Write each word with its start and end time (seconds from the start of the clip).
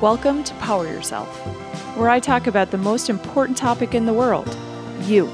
Welcome 0.00 0.44
to 0.44 0.54
Power 0.54 0.86
Yourself, 0.86 1.26
where 1.96 2.08
I 2.08 2.20
talk 2.20 2.46
about 2.46 2.70
the 2.70 2.78
most 2.78 3.10
important 3.10 3.58
topic 3.58 3.96
in 3.96 4.06
the 4.06 4.12
world 4.12 4.46
you. 5.02 5.28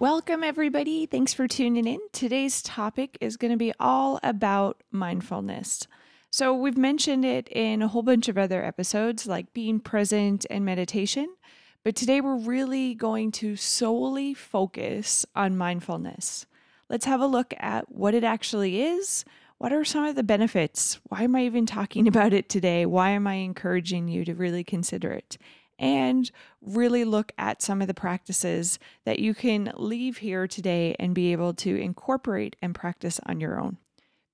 Welcome, 0.00 0.42
everybody. 0.42 1.06
Thanks 1.06 1.32
for 1.32 1.46
tuning 1.46 1.86
in. 1.86 2.00
Today's 2.10 2.60
topic 2.60 3.16
is 3.20 3.36
going 3.36 3.52
to 3.52 3.56
be 3.56 3.72
all 3.78 4.18
about 4.24 4.82
mindfulness. 4.90 5.86
So, 6.32 6.52
we've 6.52 6.76
mentioned 6.76 7.24
it 7.24 7.48
in 7.52 7.82
a 7.82 7.88
whole 7.88 8.02
bunch 8.02 8.28
of 8.28 8.36
other 8.36 8.64
episodes, 8.64 9.28
like 9.28 9.54
being 9.54 9.78
present 9.78 10.44
and 10.50 10.64
meditation. 10.64 11.36
But 11.84 11.94
today, 11.94 12.20
we're 12.20 12.34
really 12.34 12.96
going 12.96 13.30
to 13.32 13.54
solely 13.54 14.34
focus 14.34 15.24
on 15.36 15.56
mindfulness. 15.56 16.46
Let's 16.92 17.06
have 17.06 17.22
a 17.22 17.26
look 17.26 17.54
at 17.56 17.90
what 17.90 18.12
it 18.12 18.22
actually 18.22 18.82
is. 18.82 19.24
What 19.56 19.72
are 19.72 19.82
some 19.82 20.04
of 20.04 20.14
the 20.14 20.22
benefits? 20.22 21.00
Why 21.04 21.22
am 21.22 21.34
I 21.34 21.46
even 21.46 21.64
talking 21.64 22.06
about 22.08 22.34
it 22.34 22.50
today? 22.50 22.84
Why 22.84 23.10
am 23.10 23.26
I 23.26 23.36
encouraging 23.36 24.08
you 24.08 24.26
to 24.26 24.34
really 24.34 24.62
consider 24.62 25.10
it? 25.10 25.38
And 25.78 26.30
really 26.60 27.04
look 27.04 27.32
at 27.38 27.62
some 27.62 27.80
of 27.80 27.88
the 27.88 27.94
practices 27.94 28.78
that 29.06 29.20
you 29.20 29.32
can 29.32 29.72
leave 29.74 30.18
here 30.18 30.46
today 30.46 30.94
and 31.00 31.14
be 31.14 31.32
able 31.32 31.54
to 31.54 31.80
incorporate 31.80 32.56
and 32.60 32.74
practice 32.74 33.18
on 33.24 33.40
your 33.40 33.58
own. 33.58 33.78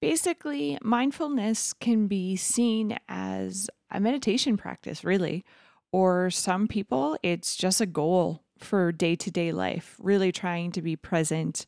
Basically, 0.01 0.79
mindfulness 0.83 1.73
can 1.73 2.09
be 2.09 2.35
seen 2.35 2.99
as 3.09 3.71
a 3.93 4.01
meditation 4.01 4.57
practice, 4.57 5.05
really, 5.05 5.45
or 5.93 6.29
some 6.29 6.67
people, 6.67 7.17
it's 7.23 7.55
just 7.55 7.81
a 7.81 7.87
goal 7.87 8.43
for 8.59 8.91
day 8.91 9.15
to 9.15 9.31
day 9.31 9.53
life, 9.53 9.97
really 10.01 10.33
trying 10.33 10.73
to 10.73 10.83
be 10.83 10.97
present 10.97 11.65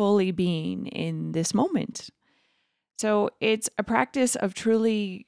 fully 0.00 0.30
being 0.30 0.86
in 0.86 1.32
this 1.32 1.52
moment. 1.52 2.08
So 2.98 3.28
it's 3.38 3.68
a 3.76 3.82
practice 3.82 4.34
of 4.34 4.54
truly 4.54 5.26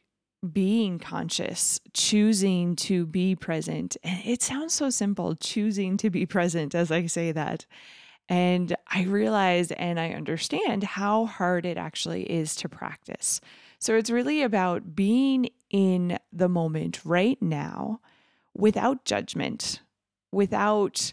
being 0.50 0.98
conscious, 0.98 1.78
choosing 1.92 2.74
to 2.76 3.04
be 3.04 3.36
present. 3.36 3.98
And 4.02 4.24
it 4.24 4.40
sounds 4.40 4.72
so 4.72 4.88
simple, 4.88 5.36
choosing 5.36 5.98
to 5.98 6.08
be 6.08 6.24
present 6.36 6.74
as 6.74 6.90
I 6.90 7.04
say 7.04 7.32
that. 7.32 7.66
And 8.30 8.74
I 8.90 9.02
realize 9.02 9.72
and 9.72 10.00
I 10.00 10.12
understand 10.12 10.84
how 10.84 11.26
hard 11.26 11.66
it 11.66 11.76
actually 11.76 12.22
is 12.22 12.56
to 12.56 12.68
practice. 12.70 13.42
So 13.78 13.94
it's 13.94 14.08
really 14.08 14.40
about 14.40 14.96
being 14.96 15.50
in 15.68 16.18
the 16.32 16.48
moment 16.48 17.02
right 17.04 17.36
now 17.42 18.00
without 18.56 19.04
judgment, 19.04 19.82
without 20.32 21.12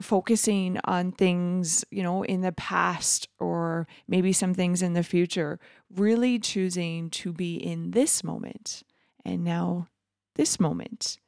focusing 0.00 0.78
on 0.84 1.12
things, 1.12 1.84
you 1.90 2.02
know, 2.02 2.22
in 2.22 2.40
the 2.40 2.52
past 2.52 3.28
or 3.38 3.86
maybe 4.08 4.32
some 4.32 4.54
things 4.54 4.82
in 4.82 4.94
the 4.94 5.02
future, 5.02 5.58
really 5.94 6.38
choosing 6.38 7.10
to 7.10 7.32
be 7.32 7.56
in 7.56 7.90
this 7.90 8.24
moment 8.24 8.82
and 9.24 9.44
now 9.44 9.88
this 10.34 10.58
moment, 10.58 11.18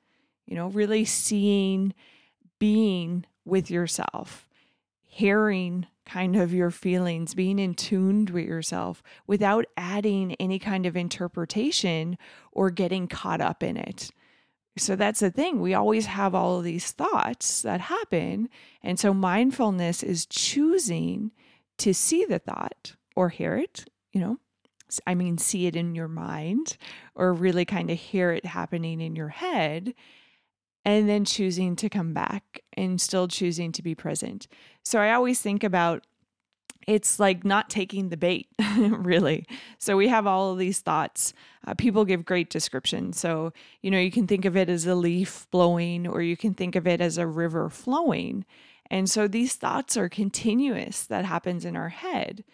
you 0.47 0.56
know, 0.56 0.69
really 0.69 1.05
seeing, 1.05 1.93
being 2.59 3.27
with 3.45 3.70
yourself, 3.70 4.48
hearing 5.03 5.87
kind 6.06 6.37
of 6.37 6.53
your 6.53 6.70
feelings, 6.70 7.34
being 7.34 7.59
in 7.59 7.75
tuned 7.75 8.31
with 8.31 8.45
yourself 8.45 9.03
without 9.27 9.67
adding 9.77 10.34
any 10.41 10.59
kind 10.59 10.87
of 10.87 10.97
interpretation 10.97 12.17
or 12.50 12.70
getting 12.70 13.06
caught 13.06 13.41
up 13.41 13.62
in 13.62 13.77
it. 13.77 14.11
So 14.78 14.97
that's 14.97 15.20
the 15.20 15.31
thing. 15.31 15.61
We 15.61 15.75
always 15.75 16.06
have 16.06 16.34
all 16.34 16.59
of 16.59 16.65
these 16.65 16.92
thoughts 16.92 17.62
that 17.62 17.81
happen. 17.83 18.48
And 18.83 18.98
so 18.98 19.12
mindfulness 19.12 20.03
is 20.03 20.25
choosing 20.27 21.31
to 21.78 21.92
see 21.92 22.25
the 22.25 22.39
thought 22.39 22.97
or 23.15 23.28
hear 23.28 23.56
it, 23.56 23.84
you 24.12 24.21
know. 24.21 24.38
I 25.06 25.15
mean, 25.15 25.38
see 25.38 25.66
it 25.66 25.77
in 25.77 25.94
your 25.94 26.09
mind 26.09 26.77
or 27.15 27.32
really 27.32 27.65
kind 27.65 27.91
of 27.91 27.99
hear 27.99 28.32
it 28.32 28.44
happening 28.44 29.00
in 29.00 29.16
your 29.16 29.28
head 29.28 29.94
and 30.84 31.09
then 31.09 31.25
choosing 31.25 31.77
to 31.77 31.88
come 31.88 32.12
back 32.12 32.61
and 32.77 33.00
still 33.00 33.28
choosing 33.28 33.72
to 33.72 33.82
be 33.82 33.94
present. 33.94 34.49
So 34.84 34.99
I 34.99 35.12
always 35.12 35.41
think 35.41 35.65
about 35.65 36.06
it's 36.87 37.19
like 37.19 37.44
not 37.44 37.70
taking 37.70 38.09
the 38.09 38.16
bait, 38.16 38.48
really. 38.76 39.47
So 39.78 39.97
we 39.97 40.09
have 40.09 40.26
all 40.26 40.53
of 40.53 40.59
these 40.59 40.81
thoughts. 40.81 41.32
Uh, 41.66 41.75
people 41.75 42.04
give 42.04 42.25
great 42.25 42.50
descriptions. 42.50 43.19
So, 43.19 43.53
you 43.81 43.91
know, 43.91 43.98
you 43.98 44.10
can 44.10 44.26
think 44.26 44.44
of 44.44 44.56
it 44.56 44.69
as 44.69 44.87
a 44.87 44.94
leaf 44.94 45.47
blowing, 45.50 46.06
or 46.06 46.22
you 46.22 46.37
can 46.37 46.54
think 46.54 46.76
of 46.76 46.87
it 46.87 47.00
as 47.00 47.19
a 47.19 47.26
river 47.26 47.69
flowing. 47.69 48.44
And 48.91 49.09
so 49.09 49.26
these 49.26 49.54
thoughts 49.54 49.97
are 49.97 50.09
continuous 50.09 51.04
that 51.04 51.25
happens 51.25 51.65
in 51.65 51.76
our 51.76 51.88
head. 51.88 52.44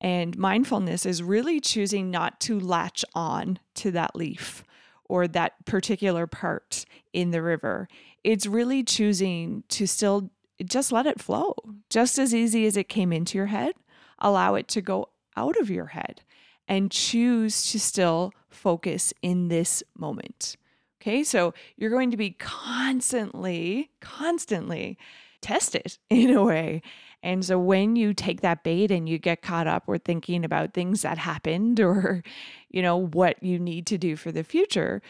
And 0.00 0.36
mindfulness 0.36 1.06
is 1.06 1.22
really 1.22 1.60
choosing 1.60 2.10
not 2.10 2.40
to 2.40 2.60
latch 2.60 3.04
on 3.14 3.58
to 3.76 3.90
that 3.92 4.14
leaf 4.14 4.64
or 5.08 5.28
that 5.28 5.64
particular 5.64 6.26
part 6.26 6.84
in 7.12 7.30
the 7.30 7.42
river. 7.42 7.88
It's 8.24 8.46
really 8.46 8.82
choosing 8.82 9.62
to 9.68 9.86
still 9.86 10.30
just 10.64 10.92
let 10.92 11.06
it 11.06 11.20
flow 11.20 11.54
just 11.90 12.18
as 12.18 12.34
easy 12.34 12.66
as 12.66 12.76
it 12.76 12.88
came 12.88 13.12
into 13.12 13.38
your 13.38 13.46
head. 13.46 13.74
Allow 14.18 14.54
it 14.54 14.68
to 14.68 14.80
go 14.80 15.10
out 15.36 15.58
of 15.60 15.70
your 15.70 15.86
head 15.86 16.22
and 16.68 16.90
choose 16.90 17.70
to 17.70 17.78
still 17.78 18.32
focus 18.48 19.12
in 19.22 19.48
this 19.48 19.82
moment. 19.96 20.56
Okay, 21.00 21.22
so 21.22 21.54
you're 21.76 21.90
going 21.90 22.10
to 22.10 22.16
be 22.16 22.30
constantly, 22.30 23.90
constantly 24.00 24.98
tested 25.40 25.98
in 26.10 26.34
a 26.34 26.42
way. 26.42 26.82
And 27.22 27.44
so 27.44 27.58
when 27.58 27.96
you 27.96 28.14
take 28.14 28.40
that 28.40 28.62
bait 28.62 28.90
and 28.90 29.08
you 29.08 29.18
get 29.18 29.42
caught 29.42 29.66
up 29.66 29.88
with 29.88 30.04
thinking 30.04 30.44
about 30.44 30.74
things 30.74 31.02
that 31.02 31.18
happened 31.18 31.80
or, 31.80 32.22
you 32.70 32.82
know, 32.82 32.96
what 32.96 33.42
you 33.42 33.58
need 33.58 33.86
to 33.86 33.98
do 33.98 34.16
for 34.16 34.30
the 34.30 34.44
future, 34.44 35.02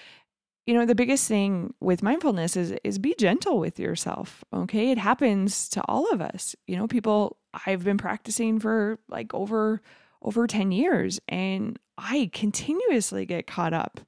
you 0.66 0.74
know 0.74 0.84
the 0.84 0.94
biggest 0.94 1.28
thing 1.28 1.72
with 1.80 2.02
mindfulness 2.02 2.56
is 2.56 2.74
is 2.84 2.98
be 2.98 3.14
gentle 3.18 3.58
with 3.58 3.78
yourself 3.78 4.44
okay? 4.52 4.90
It 4.90 4.98
happens 4.98 5.68
to 5.70 5.82
all 5.88 6.12
of 6.12 6.20
us. 6.20 6.54
You 6.66 6.76
know 6.76 6.86
people 6.86 7.38
i've 7.64 7.84
been 7.84 7.96
practicing 7.96 8.58
for 8.58 8.98
like 9.08 9.32
over 9.32 9.80
over 10.20 10.46
10 10.46 10.72
years 10.72 11.18
and 11.26 11.78
i 11.96 12.28
continuously 12.34 13.24
get 13.24 13.46
caught 13.46 13.72
up 13.72 14.00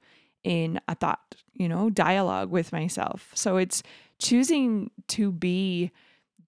in 0.44 0.78
a 0.86 0.94
thought 0.94 1.36
you 1.54 1.68
know 1.68 1.88
dialogue 1.90 2.50
with 2.50 2.72
myself. 2.72 3.30
So 3.34 3.56
it's 3.56 3.82
choosing 4.18 4.90
to 5.08 5.30
be 5.32 5.92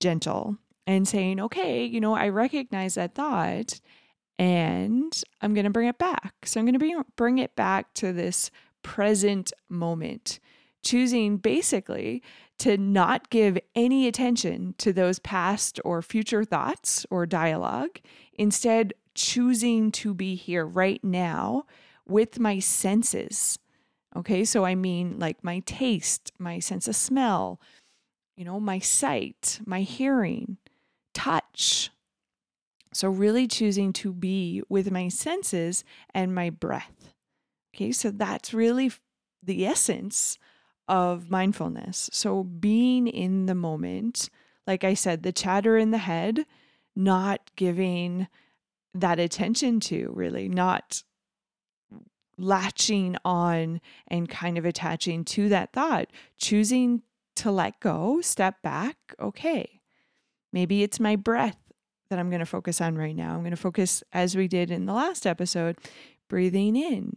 gentle 0.00 0.56
and 0.87 1.06
saying 1.06 1.41
okay 1.41 1.84
you 1.84 2.00
know 2.00 2.15
i 2.15 2.28
recognize 2.28 2.94
that 2.94 3.15
thought 3.15 3.81
and 4.38 5.22
i'm 5.41 5.54
going 5.54 5.65
to 5.65 5.71
bring 5.71 5.88
it 5.88 5.98
back. 5.98 6.34
So 6.44 6.59
i'm 6.59 6.66
going 6.66 6.78
to 6.78 7.04
bring 7.16 7.38
it 7.38 7.54
back 7.54 7.94
to 7.94 8.12
this 8.12 8.50
present 8.82 9.52
moment, 9.68 10.41
choosing 10.82 11.36
basically 11.36 12.22
to 12.58 12.76
not 12.76 13.30
give 13.30 13.58
any 13.74 14.06
attention 14.06 14.74
to 14.78 14.92
those 14.92 15.18
past 15.18 15.80
or 15.84 16.02
future 16.02 16.44
thoughts 16.44 17.06
or 17.10 17.26
dialogue, 17.26 18.00
instead, 18.34 18.92
choosing 19.14 19.91
to 19.91 20.14
be 20.14 20.34
here 20.34 20.66
right 20.66 21.02
now 21.02 21.64
with 22.06 22.38
my 22.38 22.58
senses. 22.58 23.58
Okay, 24.16 24.44
so 24.44 24.64
I 24.64 24.74
mean 24.74 25.18
like 25.18 25.42
my 25.44 25.60
taste, 25.60 26.32
my 26.38 26.58
sense 26.58 26.88
of 26.88 26.97
smell, 26.97 27.60
you 28.36 28.44
know, 28.44 28.58
my 28.58 28.78
sight, 28.78 29.60
my 29.66 29.82
hearing, 29.82 30.56
touch. 31.14 31.91
So, 32.92 33.08
really 33.08 33.47
choosing 33.47 33.92
to 33.94 34.12
be 34.12 34.62
with 34.68 34.91
my 34.91 35.08
senses 35.08 35.84
and 36.12 36.34
my 36.34 36.50
breath. 36.50 37.14
Okay, 37.75 37.92
so 37.92 38.10
that's 38.10 38.53
really 38.53 38.91
the 39.42 39.66
essence 39.66 40.38
of 40.88 41.31
mindfulness. 41.31 42.10
So 42.12 42.42
being 42.42 43.06
in 43.06 43.47
the 43.47 43.54
moment, 43.54 44.28
like 44.66 44.84
I 44.84 44.95
said, 44.95 45.22
the 45.22 45.33
chatter 45.33 45.78
in 45.78 45.92
the 45.92 45.98
head, 45.98 46.47
not 46.97 47.50
giving 47.56 48.27
that 48.92 49.21
attention 49.21 49.78
to, 49.80 50.10
really, 50.12 50.48
not 50.48 51.03
latching 52.36 53.16
on 53.24 53.80
and 54.09 54.28
kind 54.28 54.59
of 54.59 54.65
attaching 54.65 55.24
to 55.27 55.48
that 55.48 55.72
thought, 55.72 56.09
choosing 56.39 57.03
to 57.36 57.50
let 57.50 57.78
go, 57.80 58.21
step 58.21 58.60
back. 58.62 58.97
Okay, 59.21 59.80
maybe 60.53 60.83
it's 60.83 60.98
my 60.98 61.15
breath 61.15 61.59
that 62.09 62.18
I'm 62.18 62.30
going 62.30 62.41
to 62.41 62.47
focus 62.47 62.80
on 62.80 62.97
right 62.97 63.15
now. 63.15 63.34
I'm 63.34 63.42
going 63.42 63.50
to 63.53 63.56
focus, 63.56 64.03
as 64.12 64.36
we 64.36 64.48
did 64.48 64.72
in 64.72 64.86
the 64.86 64.92
last 64.92 65.24
episode, 65.24 65.78
breathing 66.28 66.74
in 66.74 67.16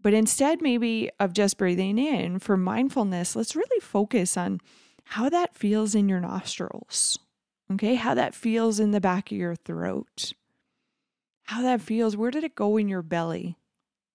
but 0.00 0.14
instead, 0.14 0.62
maybe 0.62 1.10
of 1.18 1.32
just 1.32 1.58
breathing 1.58 1.98
in 1.98 2.38
for 2.38 2.56
mindfulness, 2.56 3.34
let's 3.34 3.56
really 3.56 3.80
focus 3.80 4.36
on 4.36 4.60
how 5.04 5.28
that 5.28 5.56
feels 5.56 5.94
in 5.94 6.08
your 6.08 6.20
nostrils. 6.20 7.18
Okay, 7.72 7.96
how 7.96 8.14
that 8.14 8.34
feels 8.34 8.78
in 8.78 8.92
the 8.92 9.00
back 9.00 9.32
of 9.32 9.38
your 9.38 9.56
throat. 9.56 10.32
How 11.44 11.62
that 11.62 11.80
feels, 11.80 12.16
where 12.16 12.30
did 12.30 12.44
it 12.44 12.54
go 12.54 12.76
in 12.76 12.88
your 12.88 13.02
belly? 13.02 13.56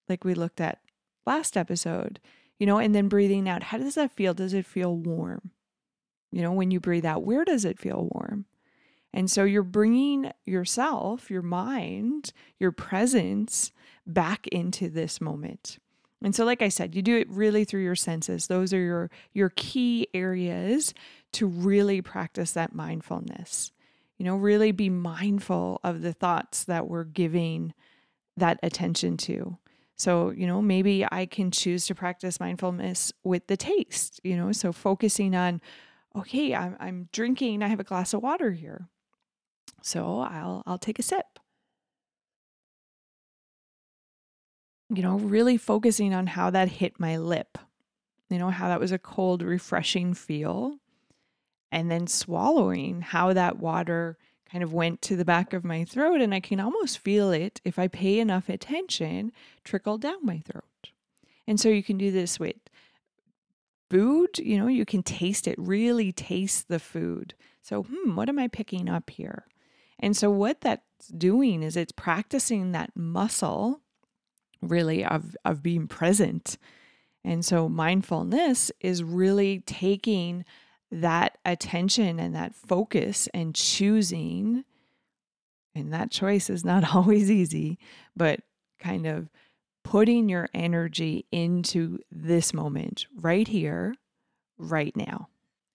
Like 0.08 0.24
we 0.24 0.34
looked 0.34 0.62
at 0.62 0.80
last 1.26 1.58
episode, 1.58 2.20
you 2.60 2.66
know, 2.66 2.78
and 2.78 2.94
then 2.94 3.08
breathing 3.08 3.48
out. 3.48 3.64
How 3.64 3.78
does 3.78 3.96
that 3.96 4.12
feel? 4.12 4.34
Does 4.34 4.54
it 4.54 4.66
feel 4.66 4.96
warm? 4.96 5.52
You 6.32 6.42
know, 6.42 6.54
when 6.54 6.72
you 6.72 6.80
breathe 6.80 7.06
out, 7.06 7.24
where 7.24 7.44
does 7.44 7.66
it 7.66 7.80
feel 7.80 8.10
warm? 8.12 8.46
And 9.14 9.30
so 9.30 9.44
you're 9.44 9.64
bringing 9.64 10.32
yourself, 10.46 11.30
your 11.30 11.42
mind, 11.42 12.32
your 12.60 12.72
presence 12.72 13.72
back 14.08 14.48
into 14.48 14.90
this 14.90 15.20
moment. 15.20 15.78
And 16.24 16.36
so 16.36 16.46
like 16.46 16.62
I 16.62 16.70
said, 16.70 16.96
you 16.96 17.02
do 17.02 17.18
it 17.18 17.30
really 17.30 17.66
through 17.66 17.84
your 17.84 17.96
senses. 17.96 18.48
Those 18.48 18.74
are 18.74 18.80
your 18.80 19.12
your 19.34 19.50
key 19.56 20.08
areas 20.14 20.94
to 21.34 21.48
really 21.48 22.02
practice 22.02 22.52
that 22.52 22.76
mindfulness. 22.76 23.72
You 24.18 24.26
know, 24.26 24.36
really 24.36 24.72
be 24.72 24.90
mindful 24.90 25.80
of 25.84 26.02
the 26.02 26.14
thoughts 26.14 26.64
that 26.66 26.88
we're 26.88 27.06
giving 27.06 27.74
that 28.38 28.60
attention 28.62 29.18
to. 29.18 29.58
So, 29.96 30.32
you 30.32 30.48
know, 30.48 30.62
maybe 30.62 31.06
I 31.12 31.26
can 31.26 31.52
choose 31.52 31.86
to 31.88 31.96
practice 31.96 32.40
mindfulness 32.40 33.12
with 33.24 33.48
the 33.48 33.58
taste, 33.58 34.20
you 34.24 34.36
know, 34.36 34.52
so 34.52 34.72
focusing 34.72 35.36
on, 35.36 35.62
okay, 36.16 36.56
I'm, 36.56 36.76
I'm 36.80 37.10
drinking, 37.12 37.62
I 37.62 37.68
have 37.68 37.80
a 37.80 37.84
glass 37.84 38.14
of 38.14 38.24
water 38.24 38.52
here. 38.52 38.88
So 39.82 40.20
I'll, 40.20 40.64
I'll 40.66 40.78
take 40.78 41.00
a 41.00 41.04
sip. 41.04 41.40
You 44.90 45.02
know, 45.02 45.18
really 45.18 45.58
focusing 45.58 46.14
on 46.14 46.28
how 46.28 46.50
that 46.50 46.68
hit 46.68 47.00
my 47.00 47.18
lip, 47.18 47.58
you 48.30 48.38
know, 48.38 48.50
how 48.50 48.68
that 48.68 48.80
was 48.80 48.92
a 48.92 49.00
cold, 49.00 49.42
refreshing 49.42 50.14
feel. 50.14 50.78
And 51.72 51.90
then 51.90 52.08
swallowing 52.08 53.02
how 53.02 53.32
that 53.32 53.58
water 53.58 54.18
kind 54.52 54.64
of 54.64 54.74
went 54.74 55.02
to 55.04 55.16
the 55.16 55.24
back 55.24 55.54
of 55.54 55.64
my 55.64 55.86
throat, 55.86 56.20
and 56.20 56.34
I 56.34 56.42
can 56.42 56.60
almost 56.60 57.00
feel 57.00 57.32
it 57.32 57.62
if 57.64 57.80
I 57.80 57.88
pay 57.88 58.20
enough 58.20 58.50
attention 58.50 59.32
trickle 59.64 59.98
down 59.98 60.26
my 60.26 60.40
throat. 60.40 60.92
And 61.48 61.60
so 61.60 61.70
you 61.70 61.84
can 61.84 61.98
do 61.98 62.12
this 62.12 62.40
with 62.40 62.58
food, 63.90 64.38
you 64.38 64.58
know, 64.58 64.68
you 64.68 64.86
can 64.86 65.04
taste 65.04 65.48
it, 65.48 65.56
really 65.58 66.12
taste 66.12 66.68
the 66.68 66.80
food. 66.80 67.34
So, 67.62 67.84
hmm, 67.84 68.16
what 68.16 68.30
am 68.30 68.40
I 68.40 68.48
picking 68.48 68.90
up 68.90 69.10
here? 69.10 69.46
And 70.02 70.18
so, 70.18 70.32
what 70.32 70.62
that's 70.62 71.08
doing 71.16 71.62
is 71.64 71.78
it's 71.78 71.92
practicing 71.92 72.72
that 72.72 72.96
muscle 72.96 73.82
really 74.62 75.06
of, 75.06 75.36
of 75.46 75.64
being 75.64 75.88
present. 75.88 76.58
And 77.24 77.46
so, 77.46 77.70
mindfulness 77.70 78.72
is 78.80 79.04
really 79.04 79.60
taking 79.60 80.44
that 80.92 81.38
attention 81.46 82.20
and 82.20 82.36
that 82.36 82.56
focus 82.56 83.30
and 83.34 83.56
choosing, 83.56 84.66
and 85.74 85.94
that 85.94 86.12
choice 86.12 86.50
is 86.50 86.66
not 86.66 86.96
always 86.96 87.30
easy, 87.30 87.78
but 88.16 88.42
kind 88.80 89.06
of 89.06 89.30
putting 89.84 90.30
your 90.30 90.50
energy 90.54 91.26
into 91.32 92.00
this 92.12 92.54
moment 92.54 93.06
right 93.16 93.48
here, 93.48 93.96
right 94.58 94.96
now, 94.96 95.30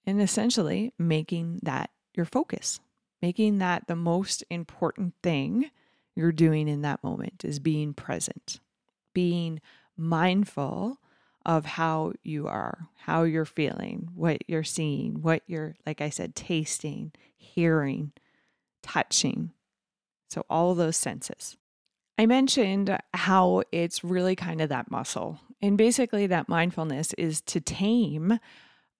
and 0.04 0.20
essentially 0.20 0.92
making 0.98 1.60
that 1.62 1.90
your 2.14 2.26
focus, 2.26 2.80
making 3.22 3.58
that 3.58 3.86
the 3.86 3.96
most 3.96 4.44
important 4.50 5.14
thing 5.22 5.70
you're 6.14 6.32
doing 6.32 6.68
in 6.68 6.82
that 6.82 7.02
moment 7.04 7.44
is 7.44 7.58
being 7.58 7.92
present, 7.94 8.60
being 9.14 9.60
mindful 9.96 10.98
of 11.44 11.64
how 11.64 12.12
you 12.24 12.48
are, 12.48 12.88
how 12.96 13.22
you're 13.22 13.44
feeling, 13.44 14.08
what 14.14 14.38
you're 14.48 14.64
seeing, 14.64 15.22
what 15.22 15.42
you're, 15.46 15.76
like 15.86 16.00
I 16.00 16.10
said, 16.10 16.34
tasting, 16.34 17.12
hearing, 17.36 18.12
touching. 18.82 19.52
So, 20.28 20.44
all 20.50 20.74
those 20.74 20.96
senses. 20.96 21.56
I 22.18 22.26
mentioned 22.26 22.98
how 23.14 23.62
it's 23.70 24.02
really 24.02 24.34
kind 24.34 24.60
of 24.60 24.70
that 24.70 24.90
muscle. 24.90 25.38
And 25.62 25.78
basically, 25.78 26.26
that 26.26 26.48
mindfulness 26.48 27.12
is 27.14 27.40
to 27.42 27.60
tame 27.60 28.38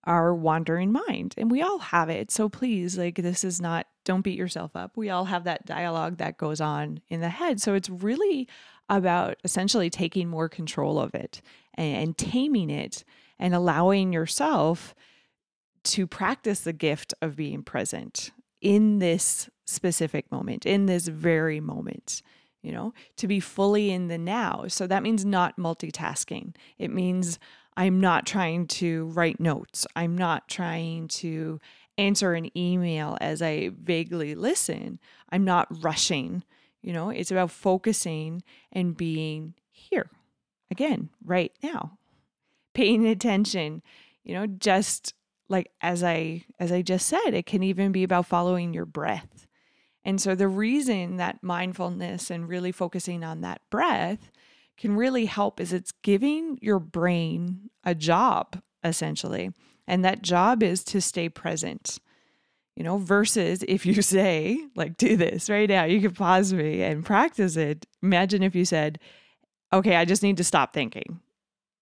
our 0.07 0.33
wandering 0.33 0.91
mind. 0.91 1.35
And 1.37 1.51
we 1.51 1.61
all 1.61 1.79
have 1.79 2.09
it. 2.09 2.31
So 2.31 2.49
please, 2.49 2.97
like, 2.97 3.15
this 3.15 3.43
is 3.43 3.61
not, 3.61 3.85
don't 4.05 4.21
beat 4.21 4.37
yourself 4.37 4.75
up. 4.75 4.95
We 4.95 5.09
all 5.09 5.25
have 5.25 5.43
that 5.43 5.65
dialogue 5.65 6.17
that 6.17 6.37
goes 6.37 6.61
on 6.61 7.01
in 7.09 7.19
the 7.19 7.29
head. 7.29 7.61
So 7.61 7.73
it's 7.73 7.89
really 7.89 8.47
about 8.89 9.35
essentially 9.43 9.89
taking 9.89 10.29
more 10.29 10.47
control 10.47 10.97
of 10.97 11.13
it 11.13 11.41
and, 11.73 12.17
taming 12.17 12.69
it 12.69 13.03
and 13.37 13.53
allowing 13.53 14.13
yourself 14.13 14.95
to 15.83 16.07
practice 16.07 16.61
the 16.61 16.73
gift 16.73 17.13
of 17.21 17.35
being 17.35 17.61
present 17.61 18.31
in 18.61 18.99
this 18.99 19.49
specific 19.65 20.31
moment, 20.31 20.65
in 20.65 20.85
this 20.85 21.09
very 21.09 21.59
moment, 21.59 22.21
you 22.63 22.71
know, 22.71 22.93
to 23.17 23.27
be 23.27 23.41
fully 23.41 23.91
in 23.91 24.07
the 24.07 24.17
now. 24.17 24.65
So 24.69 24.87
that 24.87 25.03
means 25.03 25.25
not 25.25 25.57
multitasking. 25.57 26.55
It 26.77 26.91
means 26.91 27.39
I'm 27.77 28.01
not 28.01 28.25
trying 28.25 28.65
to 28.67 29.05
write 29.05 29.39
notes. 29.39 29.85
I'm 29.95 30.17
not 30.17 30.49
trying 30.49 31.07
to 31.09 31.59
answer 31.97 32.33
an 32.33 32.55
email 32.57 33.17
as 33.21 33.41
I 33.41 33.69
vaguely 33.69 34.33
listen. 34.33 34.99
I'm 35.31 35.45
not 35.45 35.67
rushing. 35.83 36.43
You 36.81 36.91
know, 36.91 37.11
it's 37.11 37.31
about 37.31 37.51
focusing 37.51 38.41
and 38.71 38.97
being 38.97 39.53
here 39.69 40.09
again, 40.71 41.09
right 41.23 41.51
now. 41.61 41.99
Paying 42.73 43.07
attention, 43.07 43.83
you 44.23 44.33
know, 44.33 44.47
just 44.47 45.13
like 45.47 45.71
as 45.81 46.03
I 46.03 46.45
as 46.59 46.71
I 46.71 46.81
just 46.81 47.07
said, 47.07 47.33
it 47.33 47.45
can 47.45 47.63
even 47.63 47.91
be 47.91 48.03
about 48.03 48.25
following 48.25 48.73
your 48.73 48.85
breath. 48.85 49.47
And 50.03 50.21
so 50.21 50.35
the 50.35 50.47
reason 50.47 51.17
that 51.17 51.43
mindfulness 51.43 52.31
and 52.31 52.47
really 52.47 52.71
focusing 52.71 53.23
on 53.23 53.41
that 53.41 53.61
breath 53.69 54.31
can 54.77 54.95
really 54.95 55.25
help 55.25 55.59
is 55.59 55.73
it's 55.73 55.91
giving 56.03 56.59
your 56.61 56.79
brain 56.79 57.69
a 57.83 57.95
job 57.95 58.61
essentially. 58.83 59.51
And 59.87 60.03
that 60.03 60.21
job 60.21 60.63
is 60.63 60.83
to 60.85 61.01
stay 61.01 61.29
present. 61.29 61.99
You 62.75 62.83
know, 62.83 62.97
versus 62.97 63.63
if 63.67 63.85
you 63.85 64.01
say, 64.01 64.59
like, 64.75 64.97
do 64.97 65.17
this 65.17 65.49
right 65.49 65.69
now, 65.69 65.85
you 65.85 66.01
can 66.01 66.11
pause 66.11 66.53
me 66.53 66.83
and 66.83 67.05
practice 67.05 67.57
it. 67.57 67.85
Imagine 68.03 68.43
if 68.43 68.55
you 68.55 68.65
said, 68.65 68.99
okay, 69.73 69.95
I 69.95 70.05
just 70.05 70.23
need 70.23 70.37
to 70.37 70.43
stop 70.43 70.73
thinking, 70.73 71.19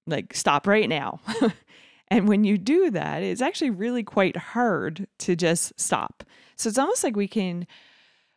like, 0.07 0.33
stop 0.33 0.67
right 0.67 0.87
now. 0.87 1.19
and 2.07 2.27
when 2.27 2.43
you 2.43 2.57
do 2.57 2.91
that, 2.91 3.23
it's 3.23 3.41
actually 3.41 3.71
really 3.71 4.03
quite 4.03 4.37
hard 4.37 5.07
to 5.19 5.35
just 5.35 5.79
stop. 5.79 6.23
So 6.55 6.69
it's 6.69 6.77
almost 6.77 7.03
like 7.03 7.15
we 7.15 7.27
can 7.27 7.67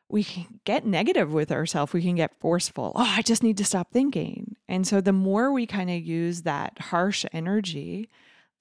we 0.08 0.24
can 0.24 0.60
get 0.64 0.86
negative 0.86 1.32
with 1.32 1.52
ourselves. 1.52 1.92
We 1.92 2.02
can 2.02 2.16
get 2.16 2.38
forceful. 2.40 2.92
Oh, 2.94 3.14
I 3.16 3.22
just 3.22 3.42
need 3.42 3.58
to 3.58 3.64
stop 3.64 3.92
thinking. 3.92 4.56
And 4.68 4.86
so 4.86 5.00
the 5.00 5.12
more 5.12 5.52
we 5.52 5.66
kind 5.66 5.90
of 5.90 6.00
use 6.00 6.42
that 6.42 6.78
harsh 6.78 7.26
energy, 7.32 8.08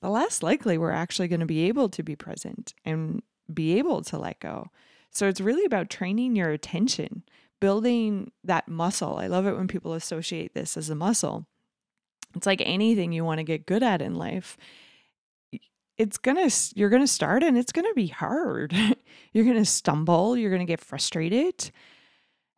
the 0.01 0.09
less 0.09 0.43
likely 0.43 0.77
we're 0.77 0.91
actually 0.91 1.27
going 1.27 1.39
to 1.39 1.45
be 1.45 1.67
able 1.67 1.89
to 1.89 2.03
be 2.03 2.15
present 2.15 2.73
and 2.83 3.21
be 3.51 3.77
able 3.77 4.01
to 4.03 4.17
let 4.17 4.39
go. 4.39 4.69
So 5.09 5.27
it's 5.27 5.41
really 5.41 5.65
about 5.65 5.89
training 5.89 6.35
your 6.35 6.49
attention, 6.49 7.23
building 7.61 8.31
that 8.43 8.67
muscle. 8.67 9.17
I 9.17 9.27
love 9.27 9.47
it 9.47 9.55
when 9.55 9.69
people 9.69 9.93
associate 9.93 10.53
this 10.53 10.75
as 10.75 10.89
a 10.89 10.95
muscle. 10.95 11.45
It's 12.35 12.45
like 12.45 12.61
anything 12.65 13.13
you 13.13 13.23
want 13.23 13.39
to 13.39 13.43
get 13.43 13.65
good 13.65 13.83
at 13.83 14.01
in 14.01 14.15
life 14.15 14.57
it's 15.97 16.17
gonna 16.17 16.49
you're 16.75 16.89
gonna 16.89 17.07
start 17.07 17.43
and 17.43 17.57
it's 17.57 17.71
gonna 17.71 17.93
be 17.93 18.07
hard. 18.07 18.73
You're 19.33 19.45
gonna 19.45 19.65
stumble 19.65 20.35
you're 20.35 20.49
gonna 20.49 20.65
get 20.65 20.79
frustrated 20.79 21.69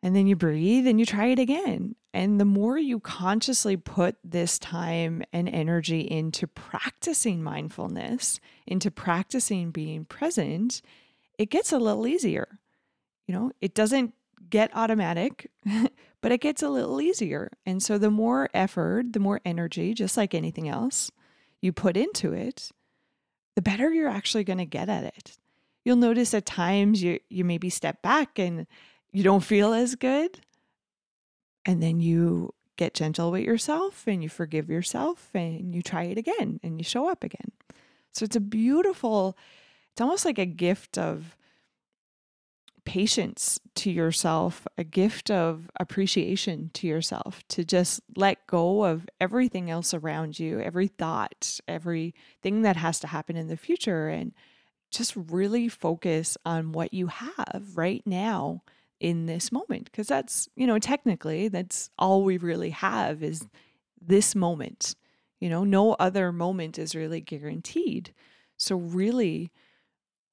and 0.02 0.16
then 0.16 0.26
you 0.26 0.36
breathe 0.36 0.86
and 0.86 0.98
you 0.98 1.04
try 1.04 1.26
it 1.26 1.38
again. 1.38 1.94
And 2.14 2.40
the 2.40 2.46
more 2.46 2.78
you 2.78 3.00
consciously 3.00 3.76
put 3.76 4.16
this 4.24 4.58
time 4.58 5.22
and 5.32 5.48
energy 5.48 6.00
into 6.00 6.46
practicing 6.46 7.42
mindfulness 7.42 8.40
into 8.66 8.90
practicing 8.90 9.70
being 9.70 10.04
present 10.04 10.80
it 11.38 11.50
gets 11.50 11.72
a 11.72 11.78
little 11.78 12.06
easier. 12.06 12.58
You 13.26 13.34
know 13.34 13.52
it 13.60 13.74
doesn't 13.74 14.14
get 14.48 14.70
automatic 14.74 15.50
but 16.22 16.32
it 16.32 16.40
gets 16.40 16.62
a 16.62 16.70
little 16.70 17.00
easier. 17.00 17.50
And 17.66 17.82
so 17.82 17.98
the 17.98 18.10
more 18.10 18.48
effort 18.54 19.12
the 19.12 19.20
more 19.20 19.40
energy 19.44 19.92
just 19.92 20.16
like 20.16 20.34
anything 20.34 20.68
else 20.68 21.10
you 21.60 21.72
put 21.72 21.96
into 21.96 22.32
it 22.32 22.70
the 23.56 23.62
better 23.62 23.92
you're 23.92 24.08
actually 24.08 24.44
going 24.44 24.58
to 24.58 24.64
get 24.64 24.88
at 24.88 25.04
it. 25.04 25.36
You'll 25.84 25.96
notice 25.96 26.34
at 26.34 26.46
times 26.46 27.02
you 27.02 27.20
you 27.28 27.44
maybe 27.44 27.70
step 27.70 28.02
back 28.02 28.38
and 28.38 28.66
you 29.12 29.22
don't 29.22 29.44
feel 29.44 29.72
as 29.72 29.94
good. 29.94 30.40
And 31.64 31.82
then 31.82 32.00
you 32.00 32.54
get 32.76 32.94
gentle 32.94 33.30
with 33.30 33.42
yourself 33.42 34.04
and 34.06 34.22
you 34.22 34.28
forgive 34.28 34.70
yourself 34.70 35.28
and 35.34 35.74
you 35.74 35.82
try 35.82 36.04
it 36.04 36.16
again 36.16 36.60
and 36.62 36.78
you 36.78 36.84
show 36.84 37.08
up 37.08 37.24
again. 37.24 37.52
So 38.12 38.24
it's 38.24 38.36
a 38.36 38.40
beautiful 38.40 39.36
it's 39.92 40.00
almost 40.00 40.24
like 40.24 40.38
a 40.38 40.46
gift 40.46 40.96
of 40.96 41.36
patience 42.84 43.60
to 43.74 43.90
yourself, 43.90 44.66
a 44.76 44.84
gift 44.84 45.30
of 45.30 45.70
appreciation 45.78 46.70
to 46.74 46.86
yourself, 46.86 47.42
to 47.48 47.64
just 47.64 48.00
let 48.16 48.46
go 48.46 48.84
of 48.84 49.08
everything 49.20 49.70
else 49.70 49.94
around 49.94 50.38
you, 50.38 50.60
every 50.60 50.88
thought, 50.88 51.60
everything 51.68 52.62
that 52.62 52.76
has 52.76 53.00
to 53.00 53.06
happen 53.06 53.36
in 53.36 53.48
the 53.48 53.56
future, 53.56 54.08
and 54.08 54.32
just 54.90 55.14
really 55.16 55.68
focus 55.68 56.36
on 56.44 56.72
what 56.72 56.92
you 56.92 57.06
have 57.06 57.72
right 57.74 58.02
now 58.06 58.62
in 58.98 59.26
this 59.26 59.52
moment. 59.52 59.84
Because 59.84 60.08
that's, 60.08 60.48
you 60.56 60.66
know, 60.66 60.78
technically, 60.78 61.48
that's 61.48 61.90
all 61.98 62.22
we 62.22 62.38
really 62.38 62.70
have 62.70 63.22
is 63.22 63.46
this 64.00 64.34
moment. 64.34 64.94
You 65.38 65.48
know, 65.48 65.64
no 65.64 65.94
other 65.94 66.32
moment 66.32 66.78
is 66.78 66.94
really 66.94 67.20
guaranteed. 67.20 68.12
So, 68.56 68.76
really, 68.76 69.50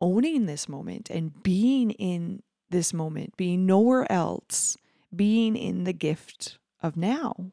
owning 0.02 0.46
this 0.46 0.70
moment 0.70 1.10
and 1.10 1.44
being 1.44 1.92
in 1.92 2.44
this 2.70 2.94
moment, 2.94 3.36
being 3.38 3.66
nowhere 3.66 4.10
else, 4.12 4.78
being 5.16 5.56
in 5.56 5.84
the 5.84 5.94
gift 5.94 6.58
of 6.82 6.98
now, 6.98 7.52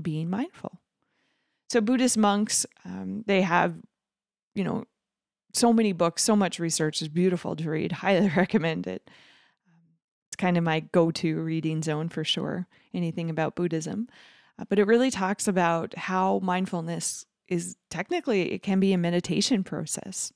being 0.00 0.30
mindful. 0.30 0.80
So, 1.70 1.80
Buddhist 1.80 2.18
monks, 2.18 2.66
um, 2.84 3.24
they 3.26 3.42
have, 3.42 3.74
you 4.54 4.64
know, 4.64 4.84
so 5.54 5.72
many 5.72 5.92
books, 5.92 6.22
so 6.22 6.36
much 6.36 6.58
research 6.58 7.02
is 7.02 7.08
beautiful 7.08 7.56
to 7.56 7.70
read. 7.70 7.92
Highly 8.02 8.30
recommend 8.36 8.86
it. 8.86 9.08
It's 10.28 10.36
kind 10.36 10.56
of 10.56 10.64
my 10.64 10.80
go 10.80 11.10
to 11.10 11.40
reading 11.40 11.82
zone 11.82 12.08
for 12.08 12.24
sure, 12.24 12.66
anything 12.94 13.28
about 13.28 13.54
Buddhism. 13.54 14.08
Uh, 14.58 14.64
but 14.68 14.78
it 14.78 14.86
really 14.86 15.10
talks 15.10 15.48
about 15.48 15.96
how 15.96 16.40
mindfulness 16.42 17.26
is 17.48 17.76
technically, 17.90 18.52
it 18.52 18.62
can 18.62 18.80
be 18.80 18.92
a 18.92 18.98
meditation 18.98 19.62
process, 19.62 20.32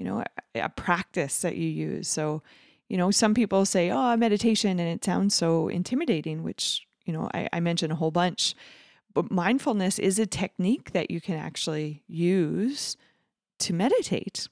you 0.00 0.06
know, 0.06 0.24
a, 0.54 0.60
a 0.60 0.68
practice 0.70 1.42
that 1.42 1.56
you 1.56 1.68
use. 1.68 2.08
So, 2.08 2.42
you 2.88 2.96
know, 2.96 3.10
some 3.10 3.34
people 3.34 3.66
say, 3.66 3.90
oh, 3.90 4.16
meditation, 4.16 4.80
and 4.80 4.88
it 4.88 5.04
sounds 5.04 5.34
so 5.34 5.68
intimidating, 5.68 6.42
which, 6.42 6.86
you 7.04 7.12
know, 7.12 7.28
I, 7.34 7.50
I 7.52 7.60
mentioned 7.60 7.92
a 7.92 7.96
whole 7.96 8.10
bunch. 8.10 8.54
But 9.12 9.30
mindfulness 9.30 9.98
is 9.98 10.18
a 10.18 10.24
technique 10.24 10.92
that 10.92 11.10
you 11.10 11.20
can 11.20 11.36
actually 11.36 12.02
use 12.08 12.96
to 13.58 13.74
meditate. 13.74 14.48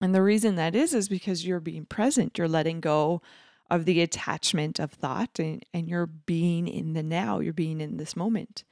And 0.00 0.14
the 0.14 0.22
reason 0.22 0.54
that 0.54 0.76
is, 0.76 0.94
is 0.94 1.08
because 1.08 1.44
you're 1.44 1.58
being 1.58 1.84
present, 1.84 2.38
you're 2.38 2.46
letting 2.46 2.78
go 2.80 3.22
of 3.68 3.84
the 3.84 4.00
attachment 4.00 4.78
of 4.78 4.92
thought 4.92 5.40
and, 5.40 5.64
and 5.74 5.88
you're 5.88 6.06
being 6.06 6.68
in 6.68 6.92
the 6.92 7.02
now, 7.02 7.40
you're 7.40 7.52
being 7.52 7.80
in 7.80 7.96
this 7.96 8.14
moment. 8.14 8.62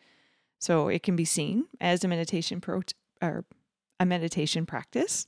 So 0.60 0.86
it 0.86 1.02
can 1.02 1.16
be 1.16 1.24
seen 1.24 1.64
as 1.80 2.04
a 2.04 2.08
meditation 2.08 2.60
pro 2.60 2.82
or 3.20 3.44
a 3.98 4.06
meditation 4.06 4.66
practice. 4.66 5.26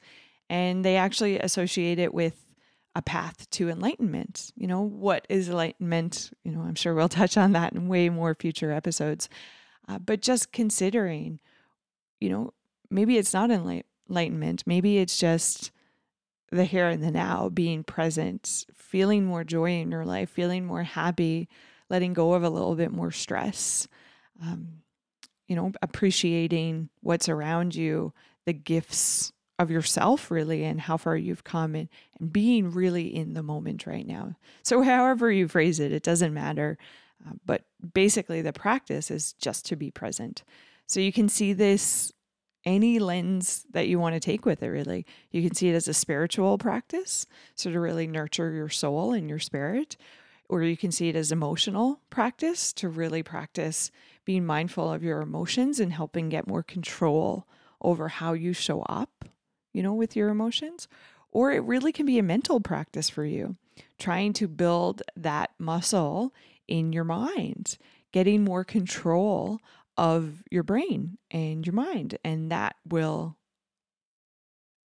And 0.49 0.85
they 0.85 0.97
actually 0.97 1.38
associate 1.38 1.99
it 1.99 2.15
with 2.15 2.47
a 2.95 3.03
path 3.03 3.49
to 3.50 3.69
enlightenment. 3.69 4.53
You 4.57 4.67
know, 4.67 4.81
what 4.81 5.26
is 5.29 5.49
enlightenment? 5.49 6.31
You 6.45 6.53
know, 6.53 6.62
I'm 6.62 6.75
sure 6.75 6.95
we'll 6.95 7.09
touch 7.11 7.37
on 7.37 7.53
that 7.53 7.73
in 7.73 7.88
way 7.88 8.09
more 8.09 8.35
future 8.35 8.73
episodes. 8.73 9.29
Uh, 9.88 9.99
but 9.99 10.23
just 10.23 10.53
considering, 10.53 11.38
you 12.21 12.31
know, 12.31 12.55
maybe 12.91 13.19
it's 13.19 13.35
not 13.35 13.50
enlightenment, 13.50 14.65
maybe 14.67 14.99
it's 14.99 15.19
just 15.19 15.71
the 16.50 16.65
here 16.65 16.88
and 16.88 17.03
the 17.03 17.11
now, 17.11 17.49
being 17.49 17.85
present, 17.85 18.67
feeling 18.75 19.25
more 19.25 19.45
joy 19.45 19.73
in 19.73 19.91
your 19.91 20.05
life, 20.05 20.31
feeling 20.31 20.65
more 20.65 20.83
happy, 20.83 21.49
letting 21.91 22.12
go 22.12 22.33
of 22.33 22.43
a 22.43 22.50
little 22.50 22.75
bit 22.75 22.93
more 22.93 23.11
stress, 23.11 23.87
um, 24.43 24.69
you 25.49 25.55
know, 25.55 25.73
appreciating 25.83 26.88
what's 27.00 27.29
around 27.29 27.75
you, 27.75 28.12
the 28.45 28.53
gifts 28.53 29.33
of 29.59 29.71
yourself, 29.71 30.31
really, 30.31 30.65
and 30.65 30.81
how 30.81 30.97
far 30.97 31.17
you've 31.17 31.45
come, 31.45 31.75
and, 31.75 31.89
and 32.21 32.33
being 32.33 32.71
really 32.71 33.15
in 33.15 33.35
the 33.35 33.43
moment 33.43 33.87
right 33.87 34.07
now. 34.07 34.37
So, 34.63 34.83
however 34.83 35.31
you 35.31 35.49
phrase 35.49 35.81
it, 35.81 35.93
it 35.93 36.03
doesn't 36.03 36.35
matter. 36.35 36.79
Uh, 37.27 37.33
but 37.45 37.63
basically, 37.95 38.43
the 38.43 38.53
practice 38.53 39.11
is 39.11 39.33
just 39.35 39.65
to 39.67 39.77
be 39.77 39.91
present. 39.91 40.43
So, 40.87 41.01
you 41.01 41.13
can 41.13 41.29
see 41.29 41.53
this 41.53 42.13
any 42.67 42.99
lens 42.99 43.65
that 43.71 43.87
you 43.87 43.99
want 43.99 44.15
to 44.15 44.21
take 44.21 44.45
with 44.45 44.63
it, 44.63 44.69
really. 44.69 45.07
You 45.31 45.41
can 45.41 45.55
see 45.55 45.69
it 45.69 45.75
as 45.75 45.89
a 45.89 45.95
spiritual 45.95 46.59
practice, 46.59 47.27
so 47.55 47.71
to 47.71 47.81
really 47.81 48.09
nurture 48.09 48.51
your 48.51 48.69
soul 48.69 49.13
and 49.13 49.31
your 49.31 49.39
spirit, 49.39 49.97
or 50.49 50.63
you 50.63 50.77
can 50.77 50.91
see 50.91 51.09
it 51.09 51.17
as 51.17 51.33
emotional 51.33 52.01
practice 52.11 52.73
to 52.75 52.89
really 52.89 53.23
practice 53.23 53.91
being 54.25 54.45
mindful 54.45 54.93
of 54.93 55.05
your 55.05 55.23
emotions 55.23 55.79
and 55.79 55.93
helping 55.93 56.29
get 56.29 56.49
more 56.49 56.65
control 56.65 57.47
over 57.81 58.09
how 58.09 58.33
you 58.33 58.53
show 58.53 58.83
up, 58.83 59.25
you 59.76 59.83
know, 59.83 59.92
with 59.92 60.16
your 60.16 60.30
emotions. 60.30 60.88
Or 61.30 61.52
it 61.52 61.62
really 61.62 61.92
can 61.92 62.06
be 62.06 62.18
a 62.18 62.23
mental 62.23 62.61
practice 62.61 63.11
for 63.11 63.26
you, 63.26 63.56
trying 63.99 64.33
to 64.35 64.49
build 64.49 65.02
that 65.16 65.50
muscle 65.59 66.33
in 66.66 66.95
your 66.95 67.04
mind, 67.04 67.76
getting 68.11 68.42
more 68.42 68.64
control 68.64 69.61
of 69.99 70.42
your 70.50 70.62
brain 70.62 71.18
and 71.30 71.66
your 71.66 71.75
mind. 71.75 72.16
And 72.25 72.50
that 72.50 72.76
will 72.88 73.37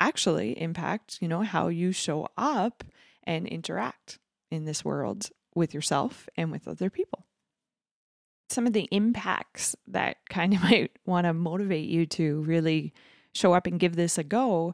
actually 0.02 0.62
impact, 0.62 1.20
you 1.22 1.30
know, 1.30 1.42
how 1.42 1.70
you 1.70 1.94
show 1.94 2.28
up 2.38 2.84
and 3.24 3.48
interact 3.48 4.20
in 4.50 4.66
this 4.66 4.84
world 4.84 5.30
with 5.56 5.74
yourself 5.74 6.28
and 6.36 6.52
with 6.52 6.68
other 6.68 6.90
people. 6.90 7.28
Some 8.50 8.68
of 8.68 8.74
the 8.74 8.90
impacts 8.92 9.74
that 9.88 10.18
kind 10.30 10.54
of 10.54 10.62
might 10.64 10.92
want 11.06 11.28
to 11.28 11.34
motivate 11.34 11.88
you 11.88 12.06
to 12.08 12.42
really 12.42 12.94
show 13.34 13.54
up 13.54 13.68
and 13.68 13.80
give 13.80 13.96
this 13.96 14.18
a 14.18 14.24
go 14.24 14.74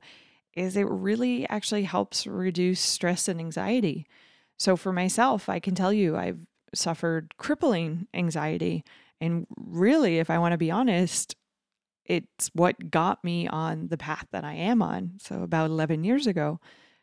is 0.55 0.75
it 0.75 0.87
really 0.89 1.47
actually 1.49 1.83
helps 1.83 2.25
reduce 2.25 2.79
stress 2.79 3.27
and 3.27 3.39
anxiety. 3.39 4.07
So 4.57 4.75
for 4.75 4.91
myself, 4.91 5.49
I 5.49 5.59
can 5.59 5.75
tell 5.75 5.93
you 5.93 6.17
I've 6.17 6.39
suffered 6.73 7.35
crippling 7.37 8.07
anxiety 8.13 8.83
and 9.19 9.47
really, 9.55 10.19
if 10.19 10.29
I 10.29 10.37
want 10.37 10.53
to 10.53 10.57
be 10.57 10.71
honest, 10.71 11.35
it's 12.05 12.49
what 12.53 12.91
got 12.91 13.23
me 13.23 13.47
on 13.47 13.87
the 13.87 13.97
path 13.97 14.27
that 14.31 14.43
I 14.43 14.53
am 14.53 14.81
on. 14.81 15.13
So, 15.19 15.41
about 15.41 15.69
11 15.69 16.03
years 16.03 16.27
ago, 16.27 16.59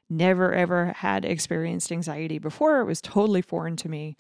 never 0.09 0.53
ever 0.53 0.93
had 0.97 1.25
experienced 1.25 1.91
anxiety 1.93 2.39
before. 2.39 2.81
It 2.81 2.85
was 2.85 3.01
totally 3.01 3.43
foreign 3.43 3.77
to 3.77 3.89
me. 3.89 4.17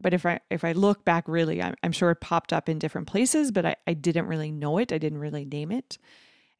But 0.00 0.14
if 0.14 0.26
I 0.26 0.40
if 0.50 0.64
I 0.64 0.72
look 0.72 1.04
back, 1.04 1.28
really, 1.28 1.62
I'm, 1.62 1.74
I'm 1.82 1.92
sure 1.92 2.10
it 2.10 2.20
popped 2.20 2.52
up 2.52 2.68
in 2.68 2.78
different 2.78 3.06
places, 3.06 3.52
but 3.52 3.64
I, 3.64 3.76
I 3.86 3.94
didn't 3.94 4.26
really 4.26 4.50
know 4.50 4.78
it. 4.78 4.92
I 4.92 4.98
didn't 4.98 5.20
really 5.20 5.44
name 5.44 5.70
it. 5.70 5.98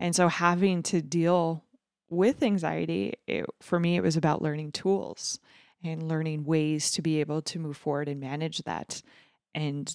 And 0.02 0.16
so 0.16 0.26
having 0.26 0.82
to 0.84 1.00
deal 1.00 1.62
with 2.10 2.42
anxiety, 2.42 3.14
it, 3.28 3.46
for 3.60 3.78
me, 3.78 3.94
it 3.94 4.02
was 4.02 4.16
about 4.16 4.42
learning 4.42 4.72
tools 4.72 5.38
and 5.84 6.08
learning 6.08 6.42
ways 6.42 6.90
to 6.90 7.02
be 7.02 7.20
able 7.20 7.40
to 7.42 7.60
move 7.60 7.76
forward 7.76 8.08
and 8.08 8.18
manage 8.18 8.58
that. 8.64 9.00
And 9.54 9.94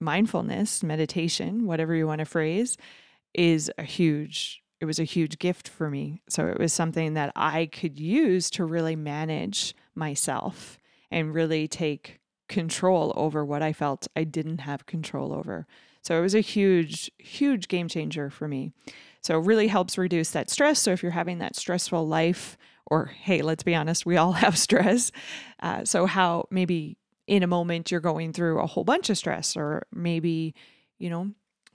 mindfulness, 0.00 0.82
meditation, 0.82 1.66
whatever 1.66 1.94
you 1.94 2.06
want 2.06 2.20
to 2.20 2.24
phrase, 2.24 2.78
is 3.34 3.70
a 3.76 3.82
huge 3.82 4.62
it 4.80 4.86
was 4.86 4.98
a 4.98 5.04
huge 5.04 5.38
gift 5.38 5.68
for 5.68 5.88
me. 5.88 6.20
So 6.28 6.46
it 6.48 6.58
was 6.58 6.72
something 6.72 7.14
that 7.14 7.32
I 7.36 7.66
could 7.66 7.98
use 7.98 8.50
to 8.50 8.64
really 8.64 8.96
manage 8.96 9.74
myself 9.94 10.78
and 11.10 11.34
really 11.34 11.68
take 11.68 12.20
control 12.48 13.12
over 13.14 13.44
what 13.44 13.62
I 13.62 13.72
felt 13.72 14.08
I 14.16 14.24
didn't 14.24 14.58
have 14.62 14.84
control 14.84 15.32
over. 15.32 15.66
So 16.02 16.18
it 16.18 16.22
was 16.22 16.34
a 16.34 16.40
huge, 16.40 17.10
huge 17.18 17.68
game 17.68 17.88
changer 17.88 18.28
for 18.28 18.46
me. 18.46 18.72
So 19.24 19.38
it 19.38 19.46
really 19.46 19.68
helps 19.68 19.96
reduce 19.96 20.30
that 20.32 20.50
stress. 20.50 20.78
So 20.80 20.92
if 20.92 21.02
you're 21.02 21.12
having 21.12 21.38
that 21.38 21.56
stressful 21.56 22.06
life, 22.06 22.58
or 22.86 23.06
hey, 23.06 23.40
let's 23.40 23.62
be 23.62 23.74
honest, 23.74 24.04
we 24.04 24.18
all 24.18 24.32
have 24.44 24.58
stress. 24.58 25.10
Uh, 25.60 25.84
so 25.84 26.04
how 26.06 26.46
maybe 26.50 26.98
in 27.26 27.42
a 27.42 27.46
moment 27.46 27.90
you're 27.90 28.00
going 28.00 28.34
through 28.34 28.60
a 28.60 28.66
whole 28.66 28.84
bunch 28.84 29.08
of 29.08 29.16
stress 29.16 29.56
or 29.56 29.86
maybe, 29.90 30.54
you 30.98 31.08
know, 31.08 31.30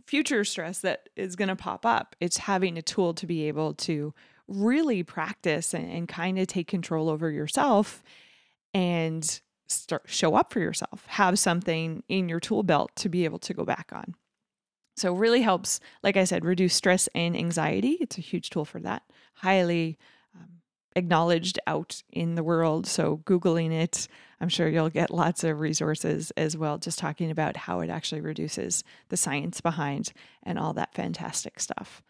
future 0.05 0.43
stress 0.43 0.79
that 0.79 1.09
is 1.15 1.35
going 1.35 1.47
to 1.47 1.55
pop 1.55 1.87
up. 1.87 2.15
It's 2.19 2.37
having 2.37 2.77
a 2.77 2.83
tool 2.83 3.15
to 3.15 3.25
be 3.25 3.47
able 3.47 3.73
to 3.75 4.13
really 4.47 5.01
practice 5.01 5.73
and, 5.73 5.91
and 5.91 6.07
kind 6.07 6.37
of 6.37 6.47
take 6.47 6.67
control 6.67 7.09
over 7.09 7.31
yourself 7.31 8.03
and 8.75 9.41
start 9.67 10.03
show 10.05 10.35
up 10.35 10.53
for 10.53 10.59
yourself. 10.59 11.03
Have 11.07 11.39
something 11.39 12.03
in 12.09 12.29
your 12.29 12.39
tool 12.39 12.61
belt 12.61 12.91
to 12.97 13.09
be 13.09 13.25
able 13.25 13.39
to 13.39 13.55
go 13.55 13.65
back 13.65 13.89
on. 13.91 14.13
So 14.99 15.13
really 15.13 15.41
helps, 15.41 15.79
like 16.03 16.17
I 16.17 16.23
said, 16.23 16.45
reduce 16.45 16.73
stress 16.73 17.07
and 17.15 17.35
anxiety. 17.35 17.97
It's 18.01 18.17
a 18.17 18.21
huge 18.21 18.49
tool 18.49 18.65
for 18.65 18.79
that. 18.81 19.03
Highly 19.35 19.97
um, 20.35 20.61
acknowledged 20.95 21.59
out 21.67 22.03
in 22.11 22.35
the 22.35 22.43
world. 22.43 22.85
So 22.85 23.17
googling 23.25 23.71
it, 23.71 24.07
I'm 24.41 24.49
sure 24.49 24.67
you'll 24.67 24.89
get 24.89 25.11
lots 25.11 25.43
of 25.43 25.59
resources 25.59 26.31
as 26.37 26.57
well, 26.57 26.77
just 26.77 26.99
talking 26.99 27.31
about 27.31 27.57
how 27.57 27.79
it 27.79 27.89
actually 27.89 28.21
reduces 28.21 28.83
the 29.09 29.17
science 29.17 29.61
behind 29.61 30.11
and 30.43 30.59
all 30.59 30.73
that 30.73 30.93
fantastic 30.93 31.59
stuff. 31.59 32.01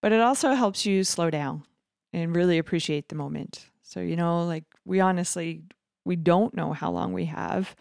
But 0.00 0.12
it 0.12 0.20
also 0.20 0.54
helps 0.54 0.84
you 0.84 1.04
slow 1.04 1.30
down 1.30 1.64
and 2.12 2.36
really 2.36 2.58
appreciate 2.58 3.08
the 3.08 3.14
moment. 3.14 3.70
So, 3.82 4.00
you 4.00 4.16
know, 4.16 4.44
like 4.44 4.64
we 4.84 5.00
honestly, 5.00 5.62
we 6.04 6.16
don't 6.16 6.54
know 6.54 6.72
how 6.72 6.90
long 6.90 7.12
we 7.12 7.24
have 7.26 7.74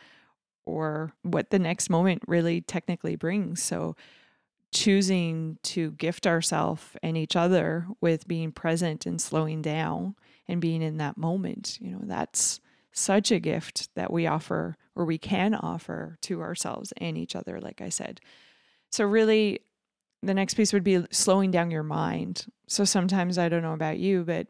or 0.65 1.12
what 1.24 1.50
the 1.50 1.60
next 1.60 1.89
moment 1.89 2.22
really 2.27 2.62
technically 2.62 3.15
brings. 3.15 3.62
So, 3.62 3.95
choosing 4.73 5.57
to 5.63 5.91
gift 5.91 6.27
ourselves 6.27 6.83
and 7.01 7.17
each 7.17 7.35
other 7.35 7.87
with 8.01 8.27
being 8.27 8.51
present 8.51 9.05
and 9.05 9.21
slowing 9.21 9.61
down 9.61 10.15
and 10.47 10.59
being 10.59 10.81
in 10.81 10.97
that 10.97 11.17
moment, 11.17 11.77
you 11.79 11.91
know, 11.91 12.01
that's 12.03 12.59
such 12.91 13.31
a 13.31 13.39
gift 13.39 13.89
that 13.95 14.11
we 14.11 14.27
offer 14.27 14.77
or 14.95 15.05
we 15.05 15.17
can 15.17 15.55
offer 15.55 16.17
to 16.21 16.41
ourselves 16.41 16.93
and 16.97 17.17
each 17.17 17.35
other, 17.35 17.59
like 17.59 17.81
I 17.81 17.89
said. 17.89 18.19
So, 18.91 19.05
really, 19.05 19.61
the 20.21 20.33
next 20.33 20.53
piece 20.53 20.73
would 20.73 20.83
be 20.83 21.05
slowing 21.11 21.51
down 21.51 21.71
your 21.71 21.83
mind. 21.83 22.45
So, 22.67 22.83
sometimes 22.83 23.37
I 23.37 23.49
don't 23.49 23.63
know 23.63 23.73
about 23.73 23.97
you, 23.97 24.23
but 24.23 24.47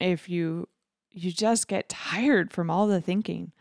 if 0.00 0.28
you 0.28 0.68
you 1.16 1.32
just 1.32 1.66
get 1.66 1.88
tired 1.88 2.52
from 2.52 2.70
all 2.70 2.86
the 2.86 3.00
thinking. 3.00 3.52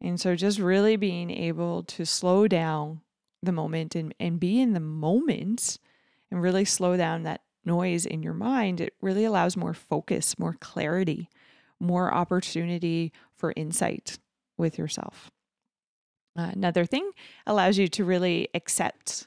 And 0.00 0.20
so 0.20 0.34
just 0.34 0.58
really 0.58 0.96
being 0.96 1.30
able 1.30 1.84
to 1.84 2.04
slow 2.04 2.48
down 2.48 3.00
the 3.42 3.52
moment 3.52 3.94
and, 3.94 4.14
and 4.18 4.40
be 4.40 4.60
in 4.60 4.72
the 4.72 4.80
moment 4.80 5.78
and 6.30 6.42
really 6.42 6.64
slow 6.64 6.96
down 6.96 7.22
that 7.22 7.42
noise 7.64 8.06
in 8.06 8.22
your 8.22 8.34
mind, 8.34 8.80
it 8.80 8.94
really 9.00 9.24
allows 9.24 9.56
more 9.56 9.74
focus, 9.74 10.38
more 10.38 10.56
clarity, 10.60 11.28
more 11.80 12.12
opportunity 12.12 13.12
for 13.36 13.52
insight 13.56 14.18
with 14.56 14.78
yourself. 14.78 15.30
Uh, 16.36 16.50
another 16.52 16.84
thing 16.84 17.10
allows 17.46 17.78
you 17.78 17.88
to 17.88 18.04
really 18.04 18.48
accept 18.54 19.26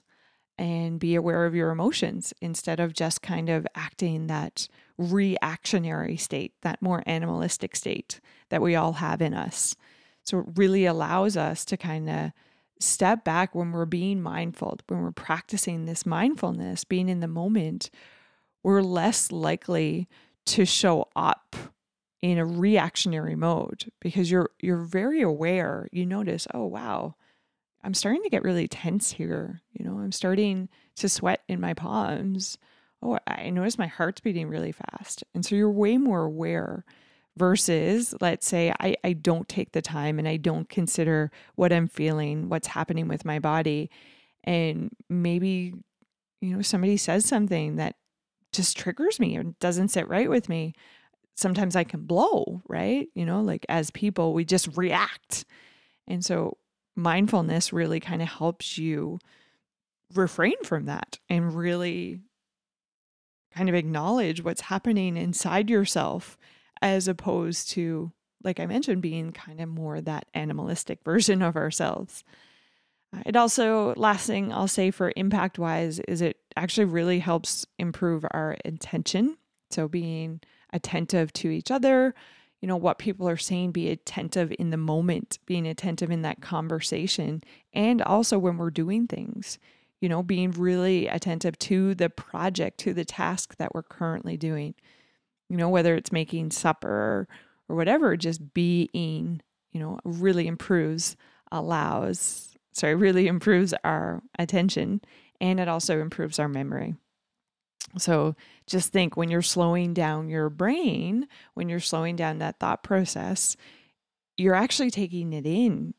and 0.57 0.99
be 0.99 1.15
aware 1.15 1.45
of 1.45 1.55
your 1.55 1.71
emotions 1.71 2.33
instead 2.41 2.79
of 2.79 2.93
just 2.93 3.21
kind 3.21 3.49
of 3.49 3.65
acting 3.73 4.27
that 4.27 4.67
reactionary 4.97 6.15
state, 6.17 6.53
that 6.61 6.81
more 6.81 7.03
animalistic 7.05 7.75
state 7.75 8.19
that 8.49 8.61
we 8.61 8.75
all 8.75 8.93
have 8.93 9.21
in 9.21 9.33
us. 9.33 9.75
So 10.23 10.39
it 10.39 10.45
really 10.55 10.85
allows 10.85 11.35
us 11.35 11.65
to 11.65 11.77
kind 11.77 12.09
of 12.09 12.31
step 12.81 13.23
back 13.23 13.55
when 13.55 13.71
we're 13.71 13.85
being 13.85 14.21
mindful, 14.21 14.79
when 14.87 15.01
we're 15.01 15.11
practicing 15.11 15.85
this 15.85 16.05
mindfulness, 16.05 16.83
being 16.83 17.09
in 17.09 17.19
the 17.19 17.27
moment, 17.27 17.89
we're 18.63 18.81
less 18.81 19.31
likely 19.31 20.07
to 20.47 20.65
show 20.65 21.07
up 21.15 21.55
in 22.21 22.37
a 22.37 22.45
reactionary 22.45 23.35
mode 23.35 23.91
because 23.99 24.29
you're 24.29 24.51
you're 24.59 24.83
very 24.83 25.21
aware. 25.21 25.87
You 25.91 26.05
notice, 26.05 26.47
oh 26.53 26.65
wow, 26.65 27.15
I'm 27.83 27.93
starting 27.93 28.23
to 28.23 28.29
get 28.29 28.43
really 28.43 28.67
tense 28.67 29.11
here. 29.11 29.61
You 29.73 29.85
know, 29.85 29.99
I'm 29.99 30.11
starting 30.11 30.69
to 30.97 31.09
sweat 31.09 31.41
in 31.47 31.59
my 31.59 31.73
palms. 31.73 32.57
Oh, 33.01 33.17
I 33.25 33.49
notice 33.49 33.79
my 33.79 33.87
heart's 33.87 34.21
beating 34.21 34.47
really 34.47 34.71
fast. 34.71 35.23
And 35.33 35.43
so 35.43 35.55
you're 35.55 35.71
way 35.71 35.97
more 35.97 36.25
aware 36.25 36.85
versus 37.37 38.13
let's 38.19 38.47
say 38.47 38.73
I, 38.79 38.95
I 39.03 39.13
don't 39.13 39.47
take 39.47 39.71
the 39.71 39.81
time 39.81 40.19
and 40.19 40.27
I 40.27 40.37
don't 40.37 40.67
consider 40.69 41.31
what 41.55 41.71
I'm 41.71 41.87
feeling, 41.87 42.49
what's 42.49 42.67
happening 42.67 43.07
with 43.07 43.25
my 43.25 43.39
body. 43.39 43.89
And 44.43 44.91
maybe, 45.09 45.73
you 46.41 46.55
know, 46.55 46.61
somebody 46.61 46.97
says 46.97 47.25
something 47.25 47.77
that 47.77 47.95
just 48.51 48.77
triggers 48.77 49.19
me 49.19 49.37
or 49.37 49.43
doesn't 49.59 49.89
sit 49.89 50.07
right 50.07 50.29
with 50.29 50.49
me. 50.49 50.73
Sometimes 51.35 51.75
I 51.75 51.83
can 51.85 52.01
blow, 52.01 52.61
right? 52.67 53.07
You 53.15 53.25
know, 53.25 53.41
like 53.41 53.65
as 53.69 53.91
people, 53.91 54.33
we 54.33 54.43
just 54.43 54.75
react. 54.75 55.45
And 56.07 56.25
so 56.25 56.57
mindfulness 56.95 57.71
really 57.71 57.99
kind 57.99 58.21
of 58.21 58.27
helps 58.27 58.77
you 58.77 59.19
refrain 60.13 60.61
from 60.63 60.85
that 60.85 61.19
and 61.29 61.55
really 61.55 62.19
kind 63.55 63.69
of 63.69 63.75
acknowledge 63.75 64.43
what's 64.43 64.61
happening 64.61 65.15
inside 65.15 65.69
yourself 65.69 66.37
as 66.81 67.07
opposed 67.07 67.69
to 67.71 68.11
like 68.43 68.59
I 68.59 68.65
mentioned 68.65 69.01
being 69.01 69.31
kind 69.31 69.61
of 69.61 69.69
more 69.69 70.01
that 70.01 70.27
animalistic 70.33 70.99
version 71.05 71.41
of 71.41 71.55
ourselves. 71.55 72.23
Uh, 73.15 73.21
it 73.25 73.35
also, 73.35 73.93
last 73.95 74.27
thing 74.27 74.53
I'll 74.53 74.67
say 74.67 74.91
for 74.91 75.11
impact 75.15 75.59
wise, 75.59 75.99
is 75.99 76.21
it 76.21 76.37
actually 76.55 76.85
really 76.85 77.19
helps 77.19 77.65
improve 77.77 78.25
our 78.31 78.57
intention. 78.65 79.37
So, 79.69 79.87
being 79.87 80.41
attentive 80.73 81.33
to 81.33 81.49
each 81.49 81.71
other, 81.71 82.13
you 82.61 82.67
know, 82.67 82.77
what 82.77 82.99
people 82.99 83.27
are 83.27 83.37
saying, 83.37 83.71
be 83.71 83.89
attentive 83.89 84.53
in 84.59 84.69
the 84.69 84.77
moment, 84.77 85.39
being 85.45 85.67
attentive 85.67 86.11
in 86.11 86.21
that 86.21 86.41
conversation, 86.41 87.43
and 87.73 88.01
also 88.01 88.37
when 88.37 88.57
we're 88.57 88.69
doing 88.69 89.07
things, 89.07 89.59
you 89.99 90.07
know, 90.07 90.23
being 90.23 90.51
really 90.51 91.07
attentive 91.07 91.57
to 91.59 91.95
the 91.95 92.09
project, 92.09 92.77
to 92.79 92.93
the 92.93 93.05
task 93.05 93.57
that 93.57 93.73
we're 93.73 93.83
currently 93.83 94.37
doing, 94.37 94.75
you 95.51 95.57
know, 95.57 95.67
whether 95.67 95.95
it's 95.95 96.13
making 96.13 96.49
supper 96.49 96.87
or 96.87 97.27
or 97.67 97.75
whatever, 97.75 98.15
just 98.15 98.53
being, 98.53 99.41
you 99.73 99.79
know, 99.81 99.99
really 100.05 100.47
improves, 100.47 101.17
allows, 101.51 102.55
sorry, 102.71 102.95
really 102.95 103.27
improves 103.27 103.73
our 103.83 104.21
attention 104.39 105.01
and 105.41 105.59
it 105.59 105.67
also 105.67 105.99
improves 105.99 106.39
our 106.39 106.47
memory. 106.47 106.95
So 107.97 108.35
just 108.65 108.93
think 108.93 109.17
when 109.17 109.29
you're 109.29 109.41
slowing 109.41 109.93
down 109.93 110.29
your 110.29 110.49
brain, 110.49 111.27
when 111.53 111.67
you're 111.67 111.81
slowing 111.81 112.15
down 112.15 112.39
that 112.39 112.59
thought 112.59 112.81
process, 112.81 113.57
you're 114.37 114.55
actually 114.55 114.91
taking 114.91 115.33
it 115.33 115.45
in 115.45 115.93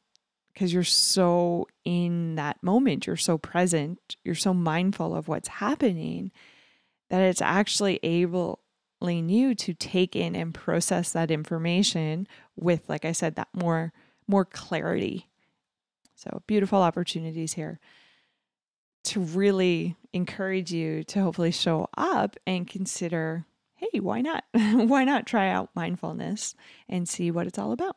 because 0.55 0.73
you're 0.73 0.83
so 0.83 1.67
in 1.85 2.37
that 2.37 2.63
moment, 2.63 3.07
you're 3.07 3.17
so 3.17 3.37
present, 3.37 4.17
you're 4.25 4.35
so 4.35 4.55
mindful 4.55 5.15
of 5.15 5.29
what's 5.29 5.49
happening 5.49 6.33
that 7.11 7.21
it's 7.21 7.43
actually 7.43 8.01
enabling 8.03 8.57
you 9.11 9.55
to 9.57 9.75
take 9.75 10.15
in 10.17 10.35
and 10.35 10.55
process 10.55 11.13
that 11.13 11.31
information 11.31 12.27
with 12.57 12.89
like 12.89 13.05
I 13.05 13.13
said 13.13 13.37
that 13.37 13.49
more 13.53 13.93
more 14.29 14.45
clarity. 14.45 15.29
So 16.15 16.43
beautiful 16.47 16.81
opportunities 16.81 17.55
here 17.55 17.81
to 19.05 19.21
really 19.21 19.97
encourage 20.13 20.73
you 20.73 21.03
to 21.05 21.21
hopefully 21.21 21.51
show 21.51 21.89
up 21.97 22.37
and 22.47 22.67
consider 22.67 23.45
hey, 23.75 23.99
why 23.99 24.21
not? 24.21 24.45
why 24.53 25.03
not 25.03 25.27
try 25.27 25.49
out 25.49 25.71
mindfulness 25.75 26.55
and 26.89 27.09
see 27.09 27.31
what 27.31 27.49
it's 27.49 27.59
all 27.59 27.73
about? 27.73 27.97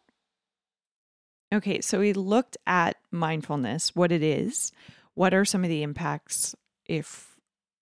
Okay, 1.53 1.79
so 1.81 1.99
we 1.99 2.11
looked 2.13 2.57
at 2.65 2.97
mindfulness, 3.11 3.95
what 3.95 4.11
it 4.11 4.23
is, 4.23 4.71
what 5.13 5.33
are 5.33 5.45
some 5.45 5.63
of 5.63 5.69
the 5.69 5.83
impacts 5.83 6.55
if 6.85 7.34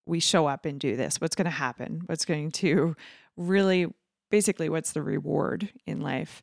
we 0.06 0.20
show 0.20 0.46
up 0.46 0.64
and 0.64 0.78
do 0.78 0.96
this? 0.96 1.20
What's 1.20 1.36
going 1.36 1.46
to 1.46 1.50
happen? 1.50 2.02
What's 2.06 2.24
going 2.24 2.50
to 2.52 2.96
really, 3.36 3.92
basically, 4.30 4.68
what's 4.68 4.92
the 4.92 5.02
reward 5.02 5.70
in 5.86 6.00
life 6.00 6.42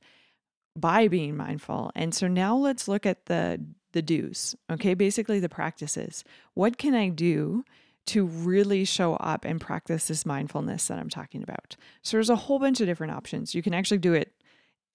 by 0.75 1.07
being 1.07 1.35
mindful? 1.35 1.91
And 1.95 2.13
so 2.13 2.27
now 2.27 2.55
let's 2.55 2.87
look 2.87 3.05
at 3.05 3.25
the 3.25 3.63
the 3.93 4.01
do's, 4.01 4.55
okay? 4.71 4.93
Basically, 4.93 5.39
the 5.39 5.49
practices. 5.49 6.23
What 6.53 6.77
can 6.77 6.95
I 6.95 7.09
do 7.09 7.65
to 8.07 8.25
really 8.25 8.85
show 8.85 9.15
up 9.15 9.43
and 9.43 9.59
practice 9.59 10.07
this 10.07 10.25
mindfulness 10.25 10.87
that 10.87 10.97
I'm 10.97 11.09
talking 11.09 11.43
about? 11.43 11.75
So, 12.01 12.15
there's 12.15 12.29
a 12.29 12.37
whole 12.37 12.57
bunch 12.57 12.79
of 12.79 12.87
different 12.87 13.13
options. 13.13 13.53
You 13.53 13.61
can 13.61 13.73
actually 13.73 13.97
do 13.97 14.13
it 14.13 14.31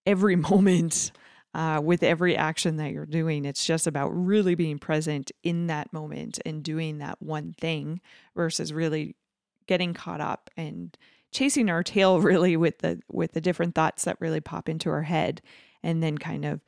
every 0.07 0.37
moment 0.51 1.13
uh, 1.57 1.81
with 1.81 2.03
every 2.03 2.37
action 2.37 2.77
that 2.77 2.93
you're 2.93 3.07
doing. 3.07 3.47
It's 3.47 3.65
just 3.65 3.87
about 3.87 4.11
really 4.11 4.55
being 4.55 4.79
present 4.79 5.33
in 5.43 5.69
that 5.69 5.91
moment 5.91 6.39
and 6.45 6.63
doing 6.63 6.99
that 6.99 7.21
one 7.23 7.55
thing 7.59 8.03
versus 8.37 8.75
really 8.75 9.17
getting 9.67 9.95
caught 9.95 10.21
up 10.21 10.51
and 10.59 10.97
chasing 11.33 11.71
our 11.71 11.83
tail 11.83 12.21
really 12.21 12.59
with 12.59 12.81
the 12.81 13.01
with 13.11 13.33
the 13.33 13.41
different 13.41 13.75
thoughts 13.75 14.05
that 14.05 14.21
really 14.21 14.41
pop 14.41 14.69
into 14.69 14.91
our 14.91 15.03
head 15.03 15.41
and 15.83 16.03
then 16.03 16.19
kind 16.19 16.45
of 16.45 16.61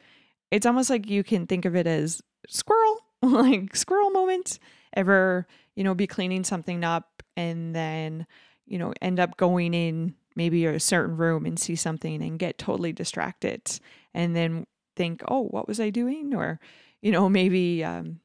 it's 0.50 0.64
almost 0.64 0.88
like 0.88 1.10
you 1.10 1.22
can 1.22 1.46
think 1.46 1.66
of 1.66 1.76
it 1.76 1.86
as 1.86 2.22
squirrel, 2.48 2.96
like 3.22 3.76
squirrel 3.76 4.10
moment. 4.10 4.58
Ever, 4.94 5.46
you 5.74 5.84
know, 5.84 5.94
be 5.94 6.06
cleaning 6.06 6.44
something 6.44 6.82
up 6.82 7.22
and 7.36 7.76
then, 7.76 8.26
you 8.66 8.78
know, 8.78 8.94
end 9.02 9.20
up 9.20 9.36
going 9.36 9.74
in 9.74 10.14
maybe 10.34 10.64
a 10.64 10.80
certain 10.80 11.18
room 11.18 11.44
and 11.44 11.58
see 11.58 11.76
something 11.76 12.22
and 12.22 12.38
get 12.38 12.56
totally 12.56 12.94
distracted 12.94 13.78
and 14.14 14.34
then 14.34 14.64
think, 14.98 15.22
oh, 15.28 15.44
what 15.44 15.66
was 15.66 15.80
I 15.80 15.88
doing? 15.88 16.34
Or, 16.34 16.60
you 17.00 17.10
know, 17.12 17.28
maybe 17.30 17.82
um, 17.82 18.20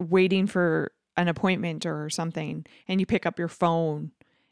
waiting 0.00 0.48
for 0.48 0.90
an 1.16 1.28
appointment 1.28 1.86
or 1.86 2.10
something 2.10 2.66
and 2.88 3.00
you 3.00 3.06
pick 3.06 3.24
up 3.24 3.38
your 3.38 3.48
phone 3.48 4.10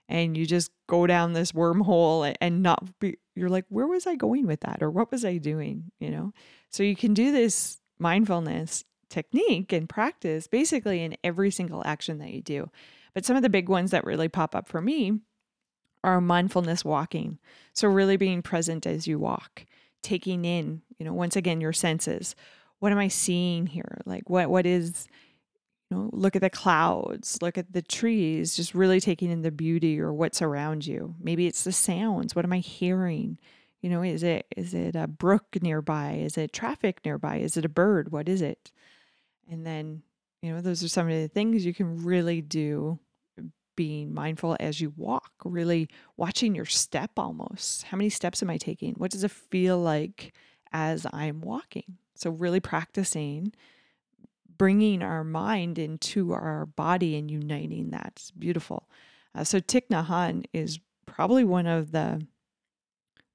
and 0.08 0.36
you 0.36 0.46
just 0.46 0.70
go 0.86 1.06
down 1.06 1.32
this 1.32 1.52
wormhole 1.52 2.34
and 2.40 2.62
not 2.62 2.98
be 3.00 3.18
you're 3.34 3.48
like 3.48 3.64
where 3.68 3.86
was 3.86 4.06
i 4.06 4.14
going 4.14 4.46
with 4.46 4.60
that? 4.60 4.82
or 4.82 4.90
what 4.90 5.10
was 5.10 5.24
i 5.24 5.36
doing? 5.36 5.90
you 5.98 6.10
know? 6.10 6.32
So 6.70 6.82
you 6.82 6.96
can 6.96 7.14
do 7.14 7.32
this 7.32 7.80
mindfulness 7.98 8.84
technique 9.10 9.72
and 9.72 9.88
practice 9.88 10.46
basically 10.46 11.02
in 11.02 11.16
every 11.22 11.50
single 11.50 11.82
action 11.84 12.18
that 12.18 12.30
you 12.30 12.42
do. 12.42 12.70
But 13.14 13.24
some 13.24 13.36
of 13.36 13.42
the 13.42 13.48
big 13.48 13.68
ones 13.68 13.90
that 13.92 14.04
really 14.04 14.28
pop 14.28 14.54
up 14.56 14.68
for 14.68 14.80
me 14.80 15.20
are 16.02 16.20
mindfulness 16.20 16.84
walking. 16.84 17.38
So 17.72 17.88
really 17.88 18.16
being 18.16 18.42
present 18.42 18.86
as 18.86 19.06
you 19.06 19.18
walk 19.18 19.66
taking 20.04 20.44
in 20.44 20.82
you 20.98 21.04
know 21.04 21.12
once 21.12 21.34
again 21.34 21.60
your 21.60 21.72
senses 21.72 22.36
what 22.78 22.92
am 22.92 22.98
i 22.98 23.08
seeing 23.08 23.66
here 23.66 23.98
like 24.06 24.28
what 24.30 24.48
what 24.48 24.66
is 24.66 25.08
you 25.90 25.96
know, 25.96 26.10
look 26.12 26.34
at 26.34 26.42
the 26.42 26.50
clouds, 26.50 27.38
look 27.42 27.58
at 27.58 27.72
the 27.72 27.82
trees, 27.82 28.56
just 28.56 28.74
really 28.74 29.00
taking 29.00 29.30
in 29.30 29.42
the 29.42 29.50
beauty 29.50 30.00
or 30.00 30.12
what's 30.12 30.40
around 30.40 30.86
you. 30.86 31.14
Maybe 31.20 31.46
it's 31.46 31.64
the 31.64 31.72
sounds. 31.72 32.34
What 32.34 32.44
am 32.44 32.52
I 32.52 32.58
hearing? 32.58 33.38
You 33.82 33.90
know, 33.90 34.02
is 34.02 34.22
it 34.22 34.46
is 34.56 34.72
it 34.72 34.96
a 34.96 35.06
brook 35.06 35.58
nearby? 35.60 36.14
Is 36.14 36.38
it 36.38 36.52
traffic 36.52 37.00
nearby? 37.04 37.36
Is 37.36 37.56
it 37.56 37.66
a 37.66 37.68
bird? 37.68 38.12
What 38.12 38.28
is 38.28 38.40
it? 38.40 38.72
And 39.50 39.66
then, 39.66 40.02
you 40.40 40.52
know, 40.52 40.62
those 40.62 40.82
are 40.82 40.88
some 40.88 41.06
of 41.06 41.14
the 41.14 41.28
things 41.28 41.66
you 41.66 41.74
can 41.74 42.02
really 42.02 42.40
do 42.40 42.98
being 43.76 44.14
mindful 44.14 44.56
as 44.60 44.80
you 44.80 44.92
walk, 44.96 45.32
really 45.44 45.88
watching 46.16 46.54
your 46.54 46.64
step 46.64 47.12
almost. 47.16 47.84
How 47.84 47.96
many 47.96 48.10
steps 48.10 48.42
am 48.42 48.50
I 48.50 48.56
taking? 48.56 48.94
What 48.94 49.10
does 49.10 49.24
it 49.24 49.30
feel 49.30 49.78
like 49.78 50.34
as 50.72 51.06
I'm 51.12 51.40
walking? 51.40 51.98
So 52.14 52.30
really 52.30 52.60
practicing 52.60 53.52
bringing 54.56 55.02
our 55.02 55.24
mind 55.24 55.78
into 55.78 56.32
our 56.32 56.66
body 56.66 57.16
and 57.16 57.30
uniting 57.30 57.90
that. 57.90 58.12
It's 58.16 58.30
beautiful. 58.30 58.88
Uh, 59.34 59.44
so 59.44 59.60
Thich 59.60 59.88
Nhat 59.90 60.44
is 60.52 60.78
probably 61.06 61.44
one 61.44 61.66
of 61.66 61.92
the 61.92 62.26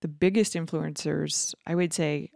the 0.02 0.08
biggest 0.08 0.54
influencers 0.54 1.54
I 1.68 1.76
would 1.76 1.92
say 1.92 2.32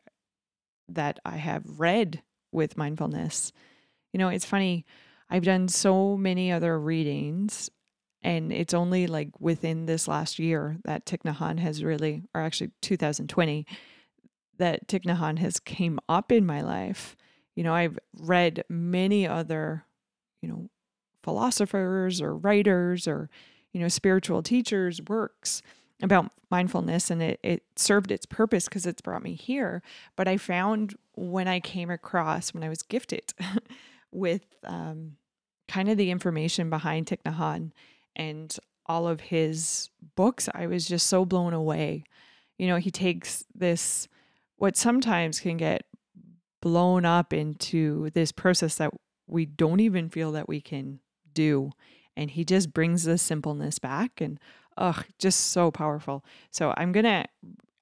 that 0.90 1.20
I 1.24 1.38
have 1.38 1.64
read 1.80 2.22
with 2.52 2.78
mindfulness. 2.78 3.54
You 4.12 4.18
know, 4.18 4.28
it's 4.28 4.44
funny. 4.44 4.86
I've 5.30 5.46
done 5.46 5.70
so 5.70 6.18
many 6.18 6.52
other 6.52 6.78
readings 6.78 7.70
And 8.24 8.54
it's 8.54 8.74
only 8.74 9.06
like 9.06 9.30
within 9.40 9.86
this 9.86 10.08
last 10.08 10.40
year 10.40 10.78
that 10.86 11.06
Thich 11.06 11.24
Nhat 11.24 11.38
Hanh 11.38 11.60
has 11.60 11.84
really, 11.84 12.24
or 12.34 12.42
actually 12.42 12.72
2020, 12.82 13.68
that 14.58 14.88
Thich 14.88 15.04
Nhat 15.04 15.20
Hanh 15.20 15.40
has 15.40 15.60
came 15.60 16.00
up 16.08 16.32
in 16.32 16.46
my 16.46 16.62
life. 16.62 17.18
You 17.56 17.64
know, 17.64 17.74
I've 17.74 18.00
read 18.18 18.64
many 18.70 19.28
other, 19.28 19.84
you 20.42 20.48
know, 20.48 20.70
philosophers 21.22 22.22
or 22.22 22.36
writers 22.36 23.08
or, 23.08 23.30
you 23.74 23.82
know, 23.82 23.90
spiritual 23.90 24.42
teachers' 24.42 25.02
works 25.08 25.62
about 26.02 26.32
mindfulness 26.50 27.10
and 27.10 27.22
it, 27.22 27.40
it 27.44 27.64
served 27.76 28.12
its 28.12 28.26
purpose 28.26 28.66
because 28.66 28.86
it's 28.86 29.02
brought 29.02 29.24
me 29.24 29.36
here. 29.36 29.82
But 30.16 30.28
I 30.28 30.38
found 30.38 30.96
when 31.16 31.48
I 31.48 31.60
came 31.60 31.90
across, 31.90 32.54
when 32.54 32.64
I 32.64 32.70
was 32.70 32.84
gifted 32.84 33.34
with 34.12 34.46
um, 34.64 35.18
kind 35.68 35.90
of 35.90 35.98
the 35.98 36.12
information 36.12 36.70
behind 36.70 37.08
Thich 37.08 37.22
Nhat 37.26 37.38
Hanh 37.38 37.72
and 38.16 38.56
all 38.86 39.08
of 39.08 39.22
his 39.22 39.90
books, 40.16 40.50
I 40.54 40.68
was 40.68 40.88
just 40.88 41.08
so 41.08 41.26
blown 41.26 41.54
away. 41.54 42.04
You 42.58 42.68
know, 42.68 42.78
he 42.78 42.92
takes 42.92 43.46
this, 43.56 44.08
what 44.58 44.78
sometimes 44.78 45.40
can 45.40 45.58
get 45.58 45.84
blown 46.62 47.06
up 47.06 47.34
into 47.34 48.10
this 48.12 48.32
process 48.32 48.76
that 48.76 48.94
we 49.28 49.46
don't 49.46 49.80
even 49.80 50.10
feel 50.10 50.32
that 50.34 50.48
we 50.48 50.62
can 50.62 51.00
do. 51.34 51.72
And 52.16 52.32
he 52.32 52.46
just 52.46 52.74
brings 52.74 53.04
the 53.04 53.18
simpleness 53.18 53.80
back 53.80 54.22
and, 54.22 54.40
ugh, 54.78 55.06
just 55.18 55.48
so 55.52 55.72
powerful. 55.72 56.24
So 56.52 56.74
I'm 56.78 56.92
going 56.92 57.06
to, 57.06 57.26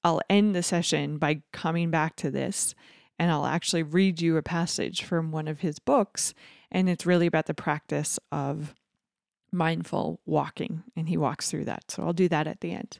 I'll 0.03 0.21
end 0.29 0.55
the 0.55 0.63
session 0.63 1.17
by 1.17 1.41
coming 1.51 1.91
back 1.91 2.15
to 2.17 2.31
this 2.31 2.73
and 3.19 3.29
I'll 3.29 3.45
actually 3.45 3.83
read 3.83 4.19
you 4.19 4.37
a 4.37 4.41
passage 4.41 5.03
from 5.03 5.31
one 5.31 5.47
of 5.47 5.59
his 5.59 5.77
books. 5.77 6.33
And 6.71 6.89
it's 6.89 7.05
really 7.05 7.27
about 7.27 7.45
the 7.45 7.53
practice 7.53 8.17
of 8.31 8.73
mindful 9.51 10.19
walking. 10.25 10.83
And 10.95 11.09
he 11.09 11.17
walks 11.17 11.49
through 11.49 11.65
that. 11.65 11.91
So 11.91 12.03
I'll 12.03 12.13
do 12.13 12.29
that 12.29 12.47
at 12.47 12.61
the 12.61 12.71
end. 12.71 12.99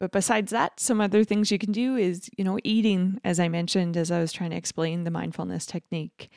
But 0.00 0.12
besides 0.12 0.50
that, 0.50 0.80
some 0.80 1.00
other 1.00 1.24
things 1.24 1.50
you 1.50 1.58
can 1.58 1.72
do 1.72 1.96
is, 1.96 2.28
you 2.36 2.44
know, 2.44 2.58
eating, 2.64 3.20
as 3.24 3.38
I 3.38 3.48
mentioned, 3.48 3.96
as 3.96 4.10
I 4.10 4.20
was 4.20 4.32
trying 4.32 4.50
to 4.50 4.56
explain 4.56 5.04
the 5.04 5.10
mindfulness 5.10 5.66
technique. 5.66 6.30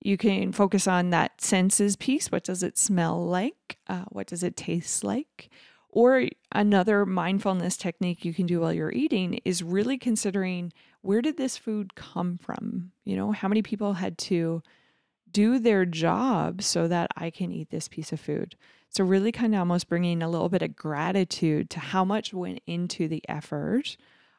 You 0.00 0.16
can 0.16 0.52
focus 0.52 0.86
on 0.86 1.10
that 1.10 1.40
senses 1.40 1.96
piece. 1.96 2.32
What 2.32 2.44
does 2.44 2.62
it 2.62 2.78
smell 2.78 3.24
like? 3.24 3.78
Uh, 3.88 4.04
what 4.08 4.26
does 4.26 4.42
it 4.42 4.56
taste 4.56 5.04
like? 5.04 5.50
Or 5.90 6.26
another 6.52 7.04
mindfulness 7.04 7.76
technique 7.76 8.24
you 8.24 8.32
can 8.32 8.46
do 8.46 8.60
while 8.60 8.72
you're 8.72 8.92
eating 8.92 9.40
is 9.44 9.62
really 9.62 9.98
considering 9.98 10.72
where 11.02 11.20
did 11.20 11.36
this 11.36 11.56
food 11.56 11.94
come 11.94 12.38
from? 12.38 12.92
You 13.04 13.16
know, 13.16 13.32
how 13.32 13.48
many 13.48 13.62
people 13.62 13.92
had 13.92 14.16
to 14.18 14.62
do 15.32 15.58
their 15.58 15.84
job 15.84 16.62
so 16.62 16.88
that 16.88 17.10
I 17.16 17.30
can 17.30 17.52
eat 17.52 17.70
this 17.70 17.88
piece 17.88 18.12
of 18.12 18.20
food? 18.20 18.56
So, 18.88 19.04
really 19.04 19.32
kind 19.32 19.54
of 19.54 19.60
almost 19.60 19.88
bringing 19.88 20.22
a 20.22 20.28
little 20.28 20.48
bit 20.48 20.62
of 20.62 20.76
gratitude 20.76 21.70
to 21.70 21.80
how 21.80 22.04
much 22.04 22.34
went 22.34 22.60
into 22.66 23.08
the 23.08 23.22
effort 23.28 23.96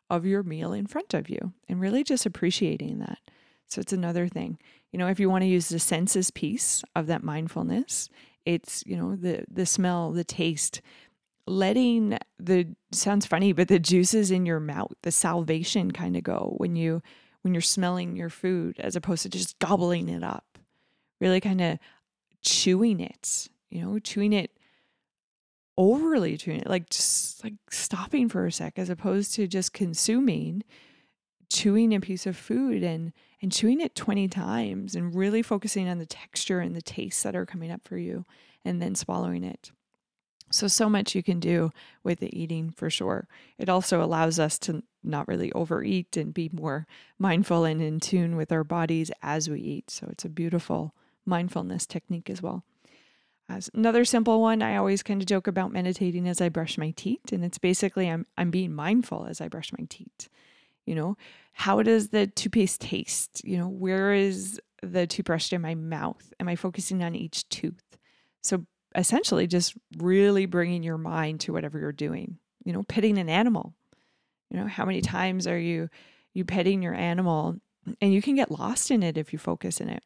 of 0.10 0.25
your 0.25 0.43
meal 0.43 0.73
in 0.73 0.86
front 0.86 1.13
of 1.13 1.29
you 1.29 1.53
and 1.67 1.82
really 1.82 2.03
just 2.03 2.25
appreciating 2.25 2.99
that. 2.99 3.19
So, 3.67 3.82
it's 3.82 3.93
another 3.93 4.27
thing 4.27 4.60
you 4.93 4.99
know 4.99 5.08
if 5.08 5.19
you 5.19 5.29
want 5.29 5.41
to 5.41 5.47
use 5.47 5.67
the 5.67 5.79
senses 5.79 6.32
piece 6.32 6.84
of 6.95 7.08
that 7.08 7.23
mindfulness 7.23 8.08
it's 8.45 8.84
you 8.86 8.95
know 8.95 9.17
the 9.17 9.43
the 9.51 9.65
smell 9.65 10.12
the 10.12 10.23
taste 10.23 10.82
letting 11.45 12.17
the 12.39 12.65
sounds 12.93 13.25
funny 13.25 13.51
but 13.51 13.67
the 13.67 13.79
juices 13.79 14.32
in 14.32 14.45
your 14.45 14.62
mouth 14.62 14.93
the 15.01 15.12
salvation 15.12 15.91
kind 15.91 16.15
of 16.15 16.23
go 16.23 16.53
when 16.58 16.77
you 16.77 17.01
when 17.41 17.53
you're 17.53 17.60
smelling 17.60 18.15
your 18.15 18.29
food 18.29 18.79
as 18.79 18.95
opposed 18.95 19.23
to 19.23 19.29
just 19.29 19.60
gobbling 19.60 20.08
it 20.08 20.23
up 20.23 20.52
really 21.23 21.39
kind 21.39 21.62
of 21.62 21.79
chewing 22.41 22.99
it 22.99 23.47
you 23.69 23.81
know 23.81 23.97
chewing 23.99 24.33
it 24.33 24.51
overly 25.77 26.38
chewing 26.38 26.59
it 26.59 26.67
like 26.67 26.89
just 26.89 27.43
like 27.43 27.53
stopping 27.71 28.27
for 28.29 28.45
a 28.45 28.51
sec 28.51 28.77
as 28.77 28.89
opposed 28.89 29.33
to 29.33 29.47
just 29.47 29.73
consuming 29.73 30.63
chewing 31.49 31.93
a 31.93 31.99
piece 31.99 32.25
of 32.25 32.36
food 32.36 32.83
and 32.83 33.13
and 33.41 33.51
chewing 33.51 33.81
it 33.81 33.93
20 33.93 34.27
times 34.29 34.95
and 34.95 35.13
really 35.15 35.41
focusing 35.41 35.88
on 35.89 35.99
the 35.99 36.05
texture 36.05 36.59
and 36.59 36.75
the 36.75 36.81
tastes 36.81 37.23
that 37.23 37.36
are 37.36 37.45
coming 37.45 37.71
up 37.71 37.81
for 37.83 37.97
you 37.97 38.25
and 38.63 38.81
then 38.81 38.95
swallowing 38.95 39.43
it. 39.43 39.71
So, 40.49 40.67
so 40.67 40.88
much 40.88 41.15
you 41.15 41.23
can 41.23 41.39
do 41.39 41.71
with 42.03 42.19
the 42.19 42.38
eating 42.38 42.69
for 42.69 42.89
sure. 42.89 43.27
It 43.57 43.69
also 43.69 44.03
allows 44.03 44.39
us 44.39 44.57
to 44.59 44.83
not 45.03 45.27
really 45.27 45.51
overeat 45.53 46.15
and 46.15 46.33
be 46.33 46.49
more 46.53 46.86
mindful 47.17 47.65
and 47.65 47.81
in 47.81 47.99
tune 47.99 48.36
with 48.36 48.51
our 48.51 48.63
bodies 48.63 49.12
as 49.21 49.49
we 49.49 49.59
eat. 49.59 49.89
So, 49.89 50.07
it's 50.12 50.25
a 50.25 50.29
beautiful 50.29 50.93
mindfulness 51.25 51.86
technique 51.86 52.29
as 52.29 52.41
well. 52.41 52.63
As 53.49 53.69
another 53.73 54.05
simple 54.05 54.41
one, 54.41 54.62
I 54.62 54.77
always 54.77 55.03
kind 55.03 55.21
of 55.21 55.27
joke 55.27 55.47
about 55.47 55.71
meditating 55.71 56.27
as 56.27 56.39
I 56.39 56.49
brush 56.49 56.77
my 56.77 56.91
teeth, 56.91 57.31
and 57.31 57.43
it's 57.43 57.57
basically 57.57 58.09
I'm 58.09 58.25
I'm 58.38 58.51
being 58.51 58.73
mindful 58.73 59.25
as 59.25 59.41
I 59.41 59.47
brush 59.47 59.71
my 59.77 59.86
teeth. 59.89 60.29
You 60.86 60.95
know, 60.95 61.17
how 61.53 61.81
does 61.83 62.09
the 62.09 62.27
toothpaste 62.27 62.81
taste? 62.81 63.41
You 63.43 63.57
know, 63.57 63.67
where 63.67 64.13
is 64.13 64.59
the 64.81 65.07
toothbrush 65.07 65.51
in 65.53 65.62
my 65.62 65.75
mouth? 65.75 66.33
Am 66.39 66.47
I 66.47 66.55
focusing 66.55 67.03
on 67.03 67.15
each 67.15 67.47
tooth? 67.49 67.97
So 68.41 68.65
essentially, 68.95 69.47
just 69.47 69.75
really 69.97 70.45
bringing 70.45 70.83
your 70.83 70.97
mind 70.97 71.41
to 71.41 71.53
whatever 71.53 71.79
you're 71.79 71.91
doing. 71.91 72.38
You 72.63 72.73
know, 72.73 72.83
petting 72.83 73.17
an 73.17 73.29
animal. 73.29 73.73
You 74.49 74.59
know, 74.59 74.67
how 74.67 74.86
many 74.86 75.01
times 75.01 75.47
are 75.47 75.59
you 75.59 75.89
you 76.33 76.45
petting 76.45 76.81
your 76.81 76.93
animal, 76.93 77.57
and 78.01 78.13
you 78.13 78.21
can 78.21 78.36
get 78.36 78.51
lost 78.51 78.89
in 78.89 79.03
it 79.03 79.17
if 79.17 79.33
you 79.33 79.39
focus 79.39 79.79
in 79.79 79.89
it. 79.89 80.03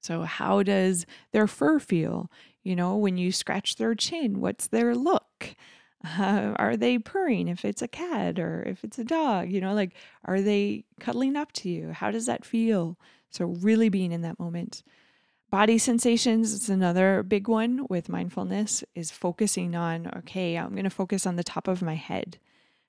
So, 0.00 0.22
how 0.22 0.62
does 0.62 1.06
their 1.32 1.46
fur 1.46 1.78
feel? 1.78 2.30
You 2.62 2.76
know, 2.76 2.96
when 2.96 3.16
you 3.16 3.32
scratch 3.32 3.76
their 3.76 3.94
chin, 3.94 4.40
what's 4.40 4.66
their 4.66 4.94
look? 4.94 5.54
Uh, 6.02 6.54
are 6.56 6.76
they 6.76 6.98
purring 6.98 7.46
if 7.48 7.64
it's 7.64 7.82
a 7.82 7.88
cat 7.88 8.38
or 8.38 8.62
if 8.62 8.84
it's 8.84 8.98
a 8.98 9.04
dog? 9.04 9.50
You 9.50 9.60
know, 9.60 9.74
like, 9.74 9.92
are 10.24 10.40
they 10.40 10.84
cuddling 10.98 11.36
up 11.36 11.52
to 11.52 11.68
you? 11.68 11.92
How 11.92 12.10
does 12.10 12.26
that 12.26 12.44
feel? 12.44 12.98
So, 13.30 13.44
really 13.46 13.88
being 13.88 14.12
in 14.12 14.22
that 14.22 14.38
moment. 14.38 14.82
Body 15.50 15.78
sensations 15.78 16.52
is 16.52 16.70
another 16.70 17.24
big 17.24 17.48
one 17.48 17.84
with 17.90 18.08
mindfulness, 18.08 18.84
is 18.94 19.10
focusing 19.10 19.74
on, 19.74 20.08
okay, 20.18 20.56
I'm 20.56 20.70
going 20.70 20.84
to 20.84 20.90
focus 20.90 21.26
on 21.26 21.34
the 21.34 21.42
top 21.42 21.66
of 21.66 21.82
my 21.82 21.96
head. 21.96 22.38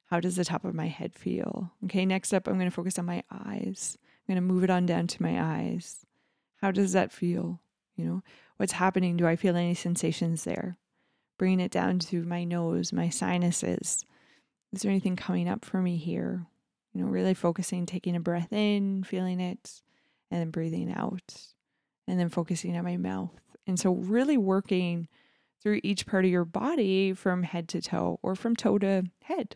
How 0.05 0.19
does 0.19 0.35
the 0.35 0.45
top 0.45 0.63
of 0.63 0.75
my 0.75 0.87
head 0.87 1.15
feel? 1.15 1.71
Okay, 1.85 2.05
next 2.05 2.33
up, 2.33 2.47
I'm 2.47 2.55
going 2.55 2.69
to 2.69 2.75
focus 2.75 2.99
on 2.99 3.05
my 3.05 3.23
eyes. 3.31 3.97
I'm 4.03 4.35
going 4.35 4.47
to 4.47 4.53
move 4.53 4.63
it 4.63 4.69
on 4.69 4.85
down 4.85 5.07
to 5.07 5.23
my 5.23 5.41
eyes. 5.41 6.05
How 6.61 6.71
does 6.71 6.93
that 6.93 7.11
feel? 7.11 7.59
You 7.95 8.05
know, 8.05 8.23
what's 8.57 8.73
happening? 8.73 9.17
Do 9.17 9.27
I 9.27 9.35
feel 9.35 9.55
any 9.55 9.73
sensations 9.73 10.43
there? 10.43 10.77
bringing 11.41 11.59
it 11.59 11.71
down 11.71 11.97
to 11.97 12.21
my 12.21 12.43
nose, 12.43 12.93
my 12.93 13.09
sinuses. 13.09 14.05
Is 14.71 14.83
there 14.83 14.91
anything 14.91 15.15
coming 15.15 15.49
up 15.49 15.65
for 15.65 15.81
me 15.81 15.97
here? 15.97 16.45
You 16.93 17.01
know, 17.01 17.09
really 17.09 17.33
focusing, 17.33 17.87
taking 17.87 18.15
a 18.15 18.19
breath 18.19 18.53
in, 18.53 19.03
feeling 19.03 19.39
it, 19.39 19.81
and 20.29 20.39
then 20.39 20.51
breathing 20.51 20.93
out, 20.93 21.47
and 22.07 22.19
then 22.19 22.29
focusing 22.29 22.77
on 22.77 22.83
my 22.83 22.95
mouth. 22.95 23.31
And 23.65 23.79
so, 23.79 23.93
really 23.93 24.37
working 24.37 25.07
through 25.63 25.79
each 25.81 26.05
part 26.05 26.25
of 26.25 26.29
your 26.29 26.45
body 26.45 27.11
from 27.13 27.41
head 27.41 27.67
to 27.69 27.81
toe 27.81 28.19
or 28.21 28.35
from 28.35 28.55
toe 28.55 28.77
to 28.77 29.05
head, 29.23 29.55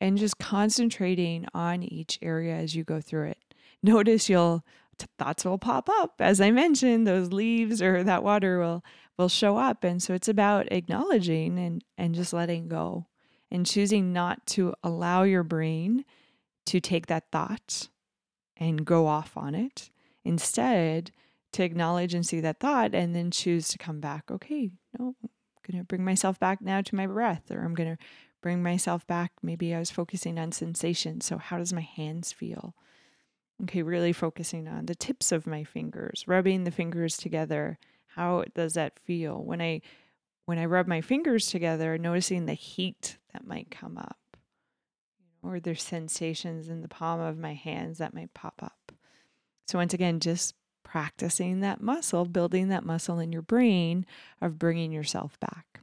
and 0.00 0.16
just 0.16 0.38
concentrating 0.38 1.44
on 1.52 1.82
each 1.82 2.20
area 2.22 2.54
as 2.54 2.76
you 2.76 2.84
go 2.84 3.00
through 3.00 3.30
it. 3.30 3.54
Notice 3.82 4.28
you'll 4.28 4.64
thoughts 5.18 5.44
will 5.44 5.58
pop 5.58 5.88
up 5.88 6.14
as 6.20 6.40
i 6.40 6.50
mentioned 6.50 7.06
those 7.06 7.32
leaves 7.32 7.80
or 7.80 8.02
that 8.04 8.22
water 8.22 8.58
will 8.58 8.84
will 9.20 9.28
show 9.28 9.58
up. 9.58 9.84
And 9.84 10.02
so 10.02 10.14
it's 10.14 10.28
about 10.28 10.72
acknowledging 10.72 11.58
and, 11.58 11.84
and 11.98 12.14
just 12.14 12.32
letting 12.32 12.68
go 12.68 13.06
and 13.50 13.66
choosing 13.66 14.12
not 14.12 14.46
to 14.46 14.74
allow 14.82 15.24
your 15.24 15.42
brain 15.42 16.04
to 16.66 16.80
take 16.80 17.06
that 17.06 17.30
thought 17.30 17.88
and 18.56 18.84
go 18.84 19.06
off 19.06 19.36
on 19.36 19.54
it. 19.54 19.90
Instead, 20.24 21.12
to 21.52 21.62
acknowledge 21.62 22.14
and 22.14 22.24
see 22.24 22.40
that 22.40 22.60
thought 22.60 22.94
and 22.94 23.14
then 23.14 23.30
choose 23.30 23.68
to 23.68 23.78
come 23.78 24.00
back. 24.00 24.30
Okay, 24.30 24.70
no, 24.98 25.14
I'm 25.22 25.30
going 25.70 25.82
to 25.82 25.86
bring 25.86 26.04
myself 26.04 26.38
back 26.38 26.62
now 26.62 26.80
to 26.80 26.94
my 26.94 27.06
breath, 27.06 27.50
or 27.50 27.62
I'm 27.62 27.74
going 27.74 27.96
to 27.96 28.02
bring 28.40 28.62
myself 28.62 29.06
back. 29.06 29.32
Maybe 29.42 29.74
I 29.74 29.78
was 29.78 29.90
focusing 29.90 30.38
on 30.38 30.52
sensation. 30.52 31.20
So, 31.20 31.38
how 31.38 31.58
does 31.58 31.72
my 31.72 31.80
hands 31.80 32.32
feel? 32.32 32.74
Okay, 33.62 33.82
really 33.82 34.12
focusing 34.12 34.68
on 34.68 34.86
the 34.86 34.94
tips 34.94 35.32
of 35.32 35.46
my 35.46 35.64
fingers, 35.64 36.24
rubbing 36.26 36.64
the 36.64 36.70
fingers 36.70 37.16
together 37.16 37.78
how 38.14 38.44
does 38.54 38.74
that 38.74 38.98
feel 39.00 39.42
when 39.42 39.60
I 39.60 39.82
when 40.46 40.58
I 40.58 40.64
rub 40.64 40.88
my 40.88 41.00
fingers 41.00 41.46
together, 41.46 41.96
noticing 41.96 42.46
the 42.46 42.54
heat 42.54 43.18
that 43.32 43.46
might 43.46 43.70
come 43.70 43.96
up, 43.96 44.18
or 45.42 45.60
there's 45.60 45.82
sensations 45.82 46.68
in 46.68 46.82
the 46.82 46.88
palm 46.88 47.20
of 47.20 47.38
my 47.38 47.54
hands 47.54 47.98
that 47.98 48.14
might 48.14 48.34
pop 48.34 48.54
up. 48.62 48.92
So 49.68 49.78
once 49.78 49.94
again, 49.94 50.18
just 50.18 50.54
practicing 50.82 51.60
that 51.60 51.80
muscle, 51.80 52.24
building 52.24 52.68
that 52.68 52.84
muscle 52.84 53.20
in 53.20 53.30
your 53.30 53.42
brain 53.42 54.06
of 54.40 54.58
bringing 54.58 54.90
yourself 54.90 55.38
back. 55.38 55.82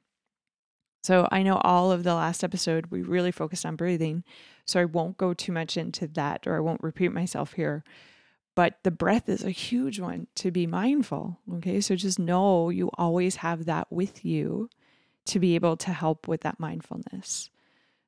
So 1.08 1.26
I 1.32 1.41
know 1.41 1.56
all 1.63 1.93
of 1.93 2.04
the 2.04 2.13
last 2.13 2.43
episode 2.43 2.88
we 2.88 3.02
really 3.02 3.32
focused 3.32 3.65
on 3.65 3.78
breathing, 3.78 4.26
so 4.65 4.82
I 4.82 4.84
won't 4.84 5.15
go 5.15 5.34
too 5.34 5.54
much 5.54 5.78
into 5.78 6.06
that 6.06 6.46
or 6.46 6.58
I 6.58 6.60
won't 6.60 6.84
repeat 6.84 7.13
myself 7.13 7.54
here. 7.54 7.86
But 8.56 8.80
the 8.84 8.91
breath 8.91 9.30
is 9.30 9.41
a 9.41 9.50
huge 9.50 10.02
one 10.02 10.28
to 10.36 10.52
be 10.52 10.67
mindful. 10.67 11.39
Okay. 11.54 11.80
So 11.80 11.96
just 11.96 12.20
know 12.20 12.70
you 12.70 12.89
always 12.98 13.38
have 13.38 13.63
that 13.67 13.89
with 13.89 14.26
you 14.26 14.70
to 15.28 15.39
be 15.39 15.56
able 15.56 15.78
to 15.78 15.93
help 15.93 16.28
with 16.28 16.41
that 16.41 16.60
mindfulness. 16.60 17.52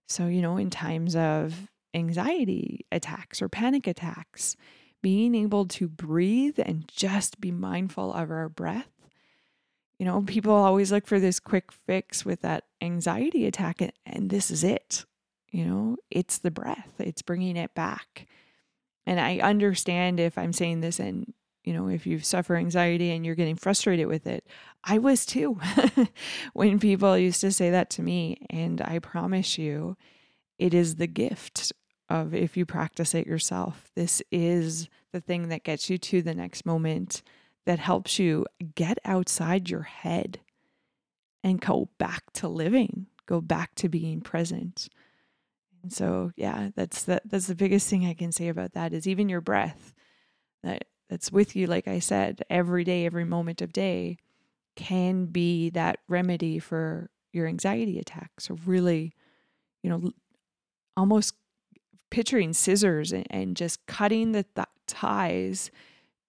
So, 0.05 0.27
you 0.27 0.41
know, 0.41 0.57
in 0.57 0.69
times 0.69 1.15
of 1.15 1.69
anxiety 1.93 2.85
attacks 2.91 3.41
or 3.41 3.47
panic 3.47 3.87
attacks, 3.87 4.57
being 5.01 5.35
able 5.35 5.67
to 5.67 5.87
breathe 5.87 6.59
and 6.59 6.85
just 6.89 7.39
be 7.39 7.49
mindful 7.49 8.11
of 8.11 8.29
our 8.29 8.49
breath. 8.49 8.91
You 9.99 10.05
know, 10.05 10.21
people 10.21 10.51
always 10.51 10.91
look 10.91 11.07
for 11.07 11.21
this 11.21 11.39
quick 11.39 11.71
fix 11.71 12.25
with 12.25 12.41
that 12.41 12.65
anxiety 12.81 13.45
attack, 13.45 13.81
and 14.05 14.29
this 14.29 14.51
is 14.51 14.63
it. 14.63 15.05
You 15.51 15.65
know, 15.65 15.97
it's 16.11 16.37
the 16.39 16.51
breath, 16.51 16.93
it's 16.99 17.21
bringing 17.21 17.57
it 17.57 17.73
back. 17.73 18.27
And 19.05 19.19
I 19.19 19.39
understand 19.39 20.19
if 20.19 20.37
I'm 20.37 20.53
saying 20.53 20.81
this 20.81 20.99
and, 20.99 21.33
you 21.63 21.73
know, 21.73 21.87
if 21.87 22.05
you 22.05 22.19
suffer 22.19 22.55
anxiety 22.55 23.09
and 23.11 23.25
you're 23.25 23.33
getting 23.33 23.55
frustrated 23.55 24.07
with 24.07 24.27
it, 24.27 24.45
I 24.83 24.99
was 24.99 25.25
too 25.25 25.59
when 26.53 26.79
people 26.79 27.17
used 27.17 27.41
to 27.41 27.51
say 27.51 27.71
that 27.71 27.89
to 27.91 28.03
me. 28.03 28.45
And 28.51 28.81
I 28.81 28.99
promise 28.99 29.57
you, 29.57 29.97
it 30.59 30.75
is 30.75 30.95
the 30.95 31.07
gift 31.07 31.73
of 32.09 32.35
if 32.35 32.55
you 32.55 32.65
practice 32.65 33.15
it 33.15 33.25
yourself. 33.25 33.89
This 33.95 34.21
is 34.31 34.89
the 35.11 35.21
thing 35.21 35.49
that 35.49 35.63
gets 35.63 35.89
you 35.89 35.97
to 35.97 36.21
the 36.21 36.35
next 36.35 36.65
moment 36.65 37.23
that 37.65 37.79
helps 37.79 38.19
you 38.19 38.45
get 38.75 38.99
outside 39.05 39.69
your 39.69 39.83
head 39.83 40.39
and 41.43 41.61
go 41.61 41.89
back 41.97 42.31
to 42.33 42.47
living, 42.47 43.07
go 43.25 43.41
back 43.41 43.75
to 43.75 43.89
being 43.89 44.21
present. 44.21 44.89
And 45.81 45.93
so, 45.93 46.31
yeah, 46.35 46.69
that's 46.75 47.03
the, 47.03 47.21
that's 47.25 47.47
the 47.47 47.55
biggest 47.55 47.89
thing 47.89 48.05
I 48.05 48.13
can 48.13 48.31
say 48.31 48.49
about 48.49 48.73
that 48.73 48.93
is 48.93 49.07
even 49.07 49.29
your 49.29 49.41
breath 49.41 49.93
that 50.63 50.85
that's 51.09 51.31
with 51.31 51.55
you 51.55 51.67
like 51.67 51.87
I 51.87 51.99
said 51.99 52.43
every 52.49 52.83
day, 52.83 53.05
every 53.05 53.25
moment 53.25 53.61
of 53.61 53.73
day 53.73 54.17
can 54.75 55.25
be 55.25 55.69
that 55.71 55.99
remedy 56.07 56.59
for 56.59 57.09
your 57.33 57.47
anxiety 57.47 57.99
attacks. 57.99 58.45
So 58.45 58.57
really, 58.65 59.13
you 59.83 59.89
know, 59.89 60.11
almost 60.95 61.33
picturing 62.11 62.53
scissors 62.53 63.11
and, 63.11 63.25
and 63.29 63.55
just 63.55 63.85
cutting 63.87 64.31
the 64.31 64.45
th- 64.55 64.67
ties 64.87 65.71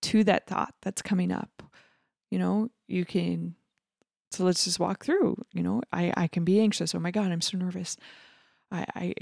to 0.03 0.25
that 0.25 0.46
thought 0.46 0.75
that's 0.83 1.03
coming 1.03 1.33
up. 1.33 1.62
You 2.31 2.38
know, 2.38 2.70
you 2.87 3.05
can, 3.05 3.55
so 4.30 4.44
let's 4.44 4.64
just 4.64 4.80
walk 4.80 5.04
through. 5.04 5.36
You 5.52 5.62
know, 5.62 5.82
I, 5.92 6.12
I 6.16 6.28
can 6.28 6.44
be 6.44 6.60
anxious. 6.60 6.94
Oh 6.94 7.00
my 7.00 7.10
God, 7.10 7.32
I'm 7.32 7.40
so 7.40 7.58
nervous. 7.58 7.96
I, 8.70 8.86
I, 8.94 9.14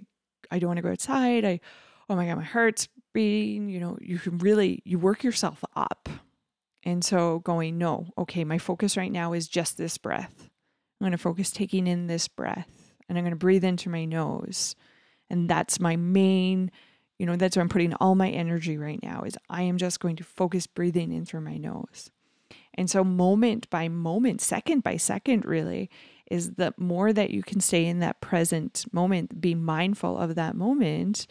I 0.50 0.58
don't 0.58 0.68
want 0.68 0.78
to 0.78 0.82
go 0.82 0.90
outside. 0.90 1.44
I, 1.44 1.60
oh 2.08 2.16
my 2.16 2.26
God, 2.26 2.36
my 2.36 2.44
heart's 2.44 2.88
beating. 3.14 3.68
You 3.68 3.80
know, 3.80 3.98
you 4.00 4.18
can 4.18 4.38
really, 4.38 4.82
you 4.84 4.98
work 4.98 5.24
yourself 5.24 5.64
up. 5.74 6.08
And 6.84 7.04
so 7.04 7.40
going, 7.40 7.78
no, 7.78 8.06
okay, 8.16 8.44
my 8.44 8.58
focus 8.58 8.96
right 8.96 9.12
now 9.12 9.32
is 9.32 9.48
just 9.48 9.76
this 9.76 9.98
breath. 9.98 10.48
I'm 11.00 11.04
going 11.04 11.12
to 11.12 11.18
focus 11.18 11.50
taking 11.50 11.86
in 11.86 12.06
this 12.06 12.28
breath 12.28 12.94
and 13.08 13.16
I'm 13.16 13.24
going 13.24 13.32
to 13.32 13.36
breathe 13.36 13.64
into 13.64 13.88
my 13.88 14.04
nose 14.04 14.74
and 15.30 15.48
that's 15.48 15.80
my 15.80 15.96
main, 15.96 16.70
you 17.18 17.26
know, 17.26 17.36
that's 17.36 17.56
where 17.56 17.62
I'm 17.62 17.68
putting 17.68 17.94
all 17.94 18.14
my 18.14 18.30
energy 18.30 18.78
right 18.78 19.00
now 19.02 19.22
is 19.22 19.36
I 19.48 19.62
am 19.62 19.78
just 19.78 20.00
going 20.00 20.16
to 20.16 20.24
focus 20.24 20.66
breathing 20.66 21.12
in 21.12 21.24
through 21.24 21.42
my 21.42 21.56
nose. 21.56 22.10
And 22.78 22.88
so 22.88 23.02
moment 23.02 23.68
by 23.70 23.88
moment, 23.88 24.40
second 24.40 24.84
by 24.84 24.98
second 24.98 25.44
really 25.44 25.90
is 26.30 26.52
the 26.52 26.72
more 26.76 27.12
that 27.12 27.30
you 27.30 27.42
can 27.42 27.60
stay 27.60 27.84
in 27.84 27.98
that 27.98 28.20
present 28.20 28.84
moment, 28.92 29.40
be 29.40 29.56
mindful 29.56 30.16
of 30.16 30.36
that 30.36 30.54
moment, 30.54 31.26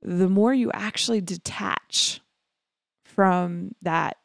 the 0.00 0.28
more 0.28 0.54
you 0.54 0.70
actually 0.72 1.20
detach 1.20 2.20
from 3.04 3.74
that 3.82 4.18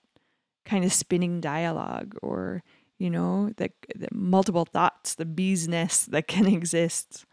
kind 0.65 0.85
of 0.85 0.93
spinning 0.93 1.41
dialogue 1.41 2.15
or 2.21 2.61
you 2.99 3.09
know 3.09 3.51
the, 3.57 3.71
the 3.95 4.07
multiple 4.11 4.65
thoughts 4.65 5.15
the 5.15 5.25
bee's 5.25 5.67
nest 5.67 6.11
that 6.11 6.27
can 6.27 6.45
exist. 6.45 7.25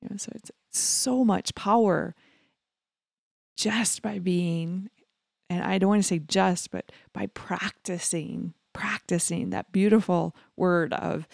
You 0.00 0.10
know, 0.10 0.16
so 0.18 0.30
it's 0.36 0.52
so 0.70 1.24
much 1.24 1.52
power 1.56 2.14
just 3.56 4.02
by 4.02 4.20
being, 4.20 4.88
and 5.52 5.62
I 5.62 5.78
don't 5.78 5.90
want 5.90 6.02
to 6.02 6.08
say 6.08 6.18
just, 6.18 6.70
but 6.70 6.90
by 7.12 7.26
practicing, 7.26 8.54
practicing 8.72 9.50
that 9.50 9.72
beautiful 9.72 10.34
word 10.56 10.92
of 10.94 11.28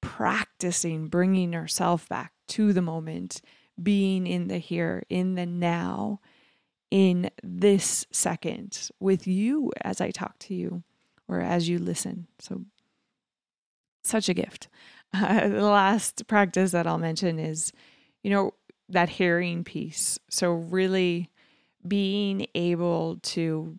practicing 0.00 1.06
bringing 1.06 1.52
yourself 1.52 2.08
back 2.08 2.32
to 2.48 2.72
the 2.72 2.82
moment, 2.82 3.40
being 3.80 4.26
in 4.26 4.48
the 4.48 4.58
here, 4.58 5.04
in 5.08 5.36
the 5.36 5.46
now, 5.46 6.20
in 6.90 7.30
this 7.42 8.06
second 8.10 8.90
with 9.00 9.26
you 9.26 9.72
as 9.82 10.00
I 10.00 10.10
talk 10.10 10.38
to 10.40 10.54
you 10.54 10.82
or 11.28 11.40
as 11.40 11.68
you 11.68 11.78
listen. 11.78 12.26
So, 12.40 12.62
such 14.02 14.28
a 14.28 14.34
gift. 14.34 14.68
Uh, 15.12 15.48
the 15.48 15.62
last 15.62 16.26
practice 16.26 16.72
that 16.72 16.86
I'll 16.86 16.98
mention 16.98 17.38
is 17.38 17.72
you 18.24 18.30
know, 18.30 18.54
that 18.88 19.10
hearing 19.10 19.62
piece. 19.62 20.18
So, 20.28 20.50
really 20.50 21.30
being 21.86 22.46
able 22.54 23.18
to 23.22 23.76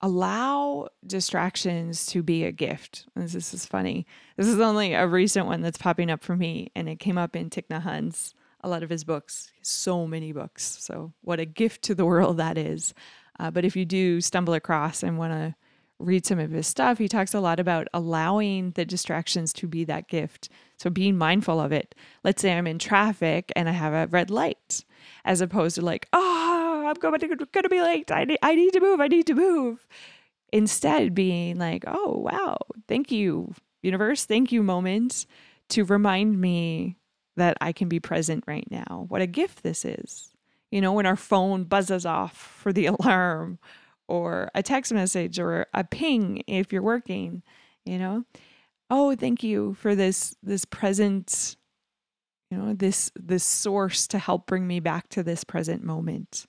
allow 0.00 0.88
distractions 1.06 2.06
to 2.06 2.22
be 2.22 2.44
a 2.44 2.52
gift. 2.52 3.06
This 3.14 3.54
is 3.54 3.64
funny. 3.64 4.06
This 4.36 4.48
is 4.48 4.58
only 4.58 4.94
a 4.94 5.06
recent 5.06 5.46
one 5.46 5.62
that's 5.62 5.78
popping 5.78 6.10
up 6.10 6.22
for 6.22 6.36
me, 6.36 6.70
and 6.74 6.88
it 6.88 6.98
came 6.98 7.16
up 7.16 7.36
in 7.36 7.50
Thich 7.50 7.68
Nhat 7.68 7.82
Hanh's 7.82 8.34
a 8.64 8.68
lot 8.68 8.82
of 8.82 8.90
his 8.90 9.04
books. 9.04 9.50
So 9.62 10.06
many 10.06 10.32
books. 10.32 10.62
So, 10.80 11.12
what 11.22 11.40
a 11.40 11.44
gift 11.44 11.82
to 11.82 11.94
the 11.94 12.04
world 12.12 12.36
that 12.36 12.58
is. 12.58 12.94
Uh, 13.38 13.50
but 13.50 13.64
if 13.64 13.76
you 13.76 13.84
do 13.84 14.20
stumble 14.20 14.54
across 14.54 15.02
and 15.02 15.18
want 15.18 15.32
to 15.32 15.54
read 15.98 16.26
some 16.26 16.38
of 16.38 16.50
his 16.50 16.66
stuff, 16.66 16.98
he 16.98 17.08
talks 17.08 17.32
a 17.32 17.40
lot 17.40 17.60
about 17.60 17.88
allowing 17.94 18.72
the 18.72 18.84
distractions 18.84 19.52
to 19.54 19.66
be 19.66 19.84
that 19.84 20.08
gift. 20.08 20.48
So 20.78 20.90
being 20.90 21.16
mindful 21.16 21.60
of 21.60 21.72
it. 21.72 21.94
Let's 22.24 22.42
say 22.42 22.52
I'm 22.52 22.66
in 22.66 22.78
traffic 22.78 23.52
and 23.54 23.68
I 23.68 23.72
have 23.72 23.92
a 23.92 24.10
red 24.10 24.30
light, 24.30 24.84
as 25.24 25.40
opposed 25.40 25.76
to 25.76 25.82
like, 25.82 26.08
oh, 26.12 26.84
I'm 26.86 26.94
going 26.94 27.20
to, 27.20 27.28
going 27.28 27.62
to 27.62 27.68
be 27.68 27.80
late. 27.80 28.10
I 28.10 28.24
need, 28.24 28.38
I 28.42 28.54
need 28.54 28.72
to 28.72 28.80
move. 28.80 29.00
I 29.00 29.08
need 29.08 29.26
to 29.26 29.34
move. 29.34 29.86
Instead, 30.52 31.14
being 31.14 31.58
like, 31.58 31.84
oh, 31.86 32.18
wow, 32.18 32.58
thank 32.86 33.10
you, 33.10 33.54
universe. 33.82 34.24
Thank 34.24 34.52
you, 34.52 34.62
moment, 34.62 35.26
to 35.70 35.84
remind 35.84 36.40
me 36.40 36.96
that 37.36 37.56
I 37.60 37.72
can 37.72 37.88
be 37.88 38.00
present 38.00 38.44
right 38.46 38.66
now. 38.70 39.06
What 39.08 39.22
a 39.22 39.26
gift 39.26 39.62
this 39.62 39.84
is. 39.84 40.28
You 40.70 40.80
know, 40.80 40.92
when 40.92 41.06
our 41.06 41.16
phone 41.16 41.64
buzzes 41.64 42.04
off 42.04 42.36
for 42.36 42.72
the 42.72 42.86
alarm 43.00 43.58
or 44.08 44.50
a 44.54 44.62
text 44.62 44.92
message 44.92 45.38
or 45.38 45.66
a 45.72 45.84
ping 45.84 46.42
if 46.46 46.72
you're 46.72 46.82
working, 46.82 47.42
you 47.84 47.98
know. 47.98 48.24
Oh, 48.90 49.16
thank 49.16 49.42
you 49.42 49.72
for 49.74 49.94
this 49.94 50.36
this 50.42 50.66
present 50.66 51.56
you 52.52 52.58
know, 52.58 52.74
this 52.74 53.10
this 53.16 53.44
source 53.44 54.06
to 54.08 54.18
help 54.18 54.46
bring 54.46 54.66
me 54.66 54.78
back 54.78 55.08
to 55.08 55.22
this 55.22 55.42
present 55.42 55.82
moment. 55.82 56.46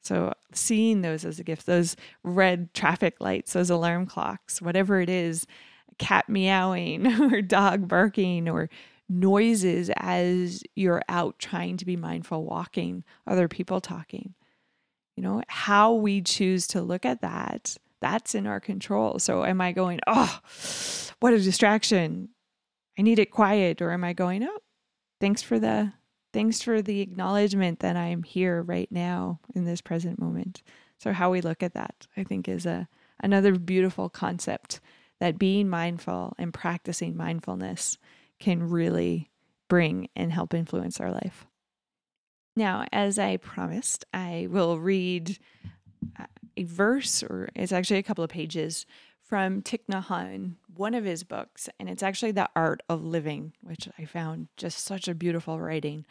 So 0.00 0.32
seeing 0.54 1.02
those 1.02 1.24
as 1.24 1.40
a 1.40 1.44
gift, 1.44 1.66
those 1.66 1.96
red 2.22 2.72
traffic 2.72 3.16
lights, 3.18 3.52
those 3.52 3.68
alarm 3.68 4.06
clocks, 4.06 4.62
whatever 4.62 5.00
it 5.00 5.10
is, 5.10 5.48
cat 5.98 6.28
meowing 6.28 7.20
or 7.32 7.42
dog 7.42 7.88
barking 7.88 8.48
or 8.48 8.70
noises 9.08 9.90
as 9.96 10.62
you're 10.76 11.02
out 11.08 11.38
trying 11.40 11.76
to 11.78 11.84
be 11.84 11.96
mindful 11.96 12.44
walking, 12.44 13.02
other 13.26 13.48
people 13.48 13.80
talking 13.80 14.34
you 15.16 15.26
know, 15.26 15.42
how 15.48 15.92
we 15.92 16.22
choose 16.22 16.66
to 16.68 16.80
look 16.80 17.04
at 17.04 17.20
that, 17.20 17.76
that's 18.00 18.34
in 18.34 18.46
our 18.46 18.58
control. 18.58 19.18
So 19.18 19.44
am 19.44 19.60
I 19.60 19.72
going, 19.72 20.00
oh, 20.06 20.38
what 21.20 21.34
a 21.34 21.38
distraction. 21.38 22.30
I 22.98 23.02
need 23.02 23.18
it 23.18 23.30
quiet. 23.30 23.82
Or 23.82 23.90
am 23.90 24.02
I 24.02 24.14
going, 24.14 24.44
oh, 24.44 24.58
thanks 25.20 25.42
for 25.42 25.58
the 25.58 25.92
thanks 26.32 26.62
for 26.62 26.80
the 26.80 27.00
acknowledgement 27.00 27.80
that 27.80 27.96
I'm 27.96 28.22
here 28.22 28.62
right 28.62 28.90
now 28.90 29.40
in 29.54 29.64
this 29.64 29.80
present 29.80 30.20
moment. 30.20 30.62
So 30.98 31.12
how 31.12 31.30
we 31.30 31.40
look 31.40 31.62
at 31.62 31.74
that, 31.74 32.06
I 32.16 32.24
think, 32.24 32.48
is 32.48 32.66
a 32.66 32.88
another 33.22 33.58
beautiful 33.58 34.08
concept 34.08 34.80
that 35.20 35.38
being 35.38 35.68
mindful 35.68 36.34
and 36.38 36.54
practicing 36.54 37.16
mindfulness 37.16 37.98
can 38.38 38.68
really 38.68 39.30
bring 39.68 40.08
and 40.16 40.32
help 40.32 40.54
influence 40.54 40.98
our 40.98 41.12
life. 41.12 41.46
Now, 42.56 42.86
as 42.92 43.18
I 43.18 43.36
promised, 43.36 44.04
I 44.12 44.48
will 44.50 44.78
read 44.78 45.38
uh, 46.18 46.24
a 46.56 46.64
verse, 46.64 47.22
or 47.22 47.48
it's 47.54 47.72
actually 47.72 47.98
a 47.98 48.02
couple 48.02 48.24
of 48.24 48.30
pages 48.30 48.86
from 49.30 49.62
Thich 49.62 49.86
Nhat 49.88 50.06
Hanh, 50.06 50.56
one 50.74 50.92
of 50.92 51.04
his 51.04 51.22
books, 51.22 51.68
and 51.78 51.88
it's 51.88 52.02
actually 52.02 52.32
The 52.32 52.50
Art 52.56 52.82
of 52.88 53.04
Living, 53.04 53.52
which 53.62 53.88
I 53.96 54.04
found 54.04 54.48
just 54.56 54.84
such 54.84 55.06
a 55.06 55.14
beautiful 55.14 55.60
writing. 55.60 56.04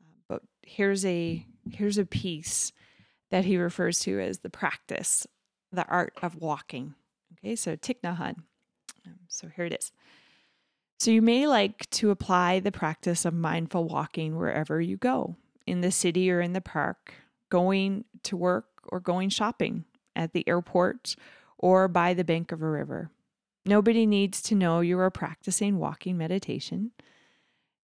Uh, 0.00 0.14
but 0.28 0.42
here's 0.62 1.04
a 1.04 1.44
here's 1.68 1.98
a 1.98 2.06
piece 2.06 2.70
that 3.32 3.44
he 3.44 3.56
refers 3.56 3.98
to 4.00 4.20
as 4.20 4.38
the 4.38 4.50
practice, 4.50 5.26
the 5.72 5.84
art 5.88 6.16
of 6.22 6.36
walking. 6.36 6.94
Okay, 7.32 7.56
so 7.56 7.74
Thich 7.74 8.02
Nhat 8.04 8.18
Hanh. 8.18 8.36
Um, 9.04 9.18
so 9.26 9.48
here 9.48 9.64
it 9.64 9.74
is. 9.74 9.90
So 11.00 11.10
you 11.10 11.22
may 11.22 11.48
like 11.48 11.90
to 11.90 12.10
apply 12.10 12.60
the 12.60 12.70
practice 12.70 13.24
of 13.24 13.34
mindful 13.34 13.88
walking 13.88 14.36
wherever 14.36 14.80
you 14.80 14.96
go 14.96 15.34
in 15.66 15.80
the 15.80 15.90
city 15.90 16.30
or 16.30 16.40
in 16.40 16.52
the 16.52 16.60
park, 16.60 17.14
going 17.48 18.04
to 18.22 18.36
work 18.36 18.66
or 18.84 19.00
going 19.00 19.28
shopping 19.28 19.86
at 20.14 20.34
the 20.34 20.48
airport 20.48 21.16
or 21.60 21.86
by 21.86 22.14
the 22.14 22.24
bank 22.24 22.50
of 22.50 22.62
a 22.62 22.68
river. 22.68 23.10
Nobody 23.66 24.06
needs 24.06 24.40
to 24.42 24.54
know 24.54 24.80
you 24.80 24.98
are 24.98 25.10
practicing 25.10 25.78
walking 25.78 26.16
meditation. 26.16 26.92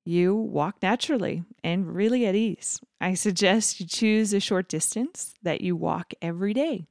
You 0.04 0.34
walk 0.34 0.76
naturally 0.82 1.44
and 1.62 1.94
really 1.94 2.26
at 2.26 2.34
ease. 2.34 2.80
I 3.00 3.14
suggest 3.14 3.78
you 3.78 3.86
choose 3.86 4.32
a 4.32 4.40
short 4.40 4.68
distance 4.68 5.34
that 5.42 5.60
you 5.60 5.76
walk 5.76 6.14
every 6.22 6.54
day, 6.54 6.86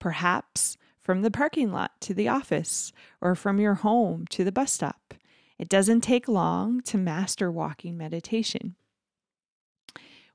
perhaps 0.00 0.76
from 1.00 1.22
the 1.22 1.30
parking 1.30 1.70
lot 1.70 2.00
to 2.00 2.12
the 2.12 2.28
office 2.28 2.92
or 3.20 3.36
from 3.36 3.60
your 3.60 3.74
home 3.74 4.26
to 4.30 4.42
the 4.42 4.50
bus 4.50 4.72
stop. 4.72 5.14
It 5.58 5.68
doesn't 5.68 6.00
take 6.00 6.26
long 6.26 6.80
to 6.82 6.98
master 6.98 7.50
walking 7.50 7.96
meditation. 7.96 8.74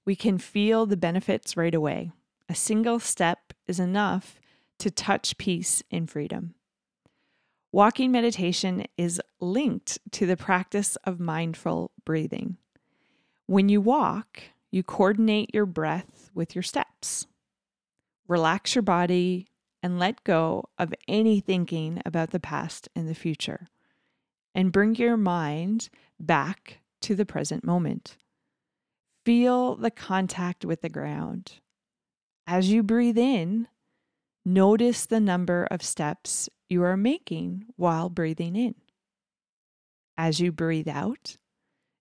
We 0.05 0.15
can 0.15 0.37
feel 0.37 0.85
the 0.85 0.97
benefits 0.97 1.57
right 1.57 1.75
away. 1.75 2.11
A 2.47 2.55
single 2.55 2.99
step 2.99 3.53
is 3.67 3.79
enough 3.79 4.40
to 4.81 4.89
touch 4.89 5.37
peace 5.37 5.83
and 5.91 6.09
freedom. 6.09 6.55
Walking 7.71 8.11
meditation 8.11 8.85
is 8.97 9.21
linked 9.39 9.99
to 10.13 10.25
the 10.25 10.35
practice 10.35 10.95
of 11.03 11.19
mindful 11.19 11.91
breathing. 12.03 12.57
When 13.45 13.69
you 13.69 13.79
walk, 13.79 14.41
you 14.71 14.81
coordinate 14.81 15.53
your 15.53 15.67
breath 15.67 16.31
with 16.33 16.55
your 16.55 16.63
steps. 16.63 17.27
Relax 18.27 18.73
your 18.73 18.81
body 18.81 19.47
and 19.83 19.99
let 19.99 20.23
go 20.23 20.65
of 20.79 20.95
any 21.07 21.39
thinking 21.39 22.01
about 22.03 22.31
the 22.31 22.39
past 22.39 22.89
and 22.95 23.07
the 23.07 23.13
future, 23.15 23.67
and 24.55 24.71
bring 24.71 24.95
your 24.95 25.17
mind 25.17 25.89
back 26.19 26.79
to 27.01 27.15
the 27.15 27.25
present 27.25 27.63
moment. 27.63 28.17
Feel 29.25 29.75
the 29.75 29.91
contact 29.91 30.65
with 30.65 30.81
the 30.81 30.89
ground. 30.89 31.59
As 32.47 32.71
you 32.71 32.81
breathe 32.81 33.19
in, 33.19 33.67
notice 34.45 35.05
the 35.05 35.19
number 35.19 35.67
of 35.69 35.83
steps 35.83 36.49
you 36.69 36.83
are 36.83 36.97
making 36.97 37.65
while 37.75 38.09
breathing 38.09 38.55
in. 38.55 38.75
As 40.17 40.39
you 40.39 40.51
breathe 40.51 40.87
out, 40.87 41.37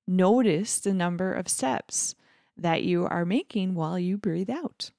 notice 0.07 0.81
the 0.81 0.94
number 0.94 1.33
of 1.33 1.48
steps 1.48 2.14
that 2.57 2.83
you 2.83 3.07
are 3.07 3.24
making 3.24 3.74
while 3.74 3.98
you 3.98 4.18
breathe 4.18 4.50
out. 4.50 4.90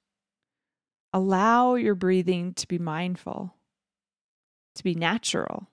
Allow 1.12 1.74
your 1.74 1.94
breathing 1.94 2.54
to 2.54 2.66
be 2.66 2.78
mindful, 2.78 3.54
to 4.74 4.82
be 4.82 4.94
natural, 4.94 5.68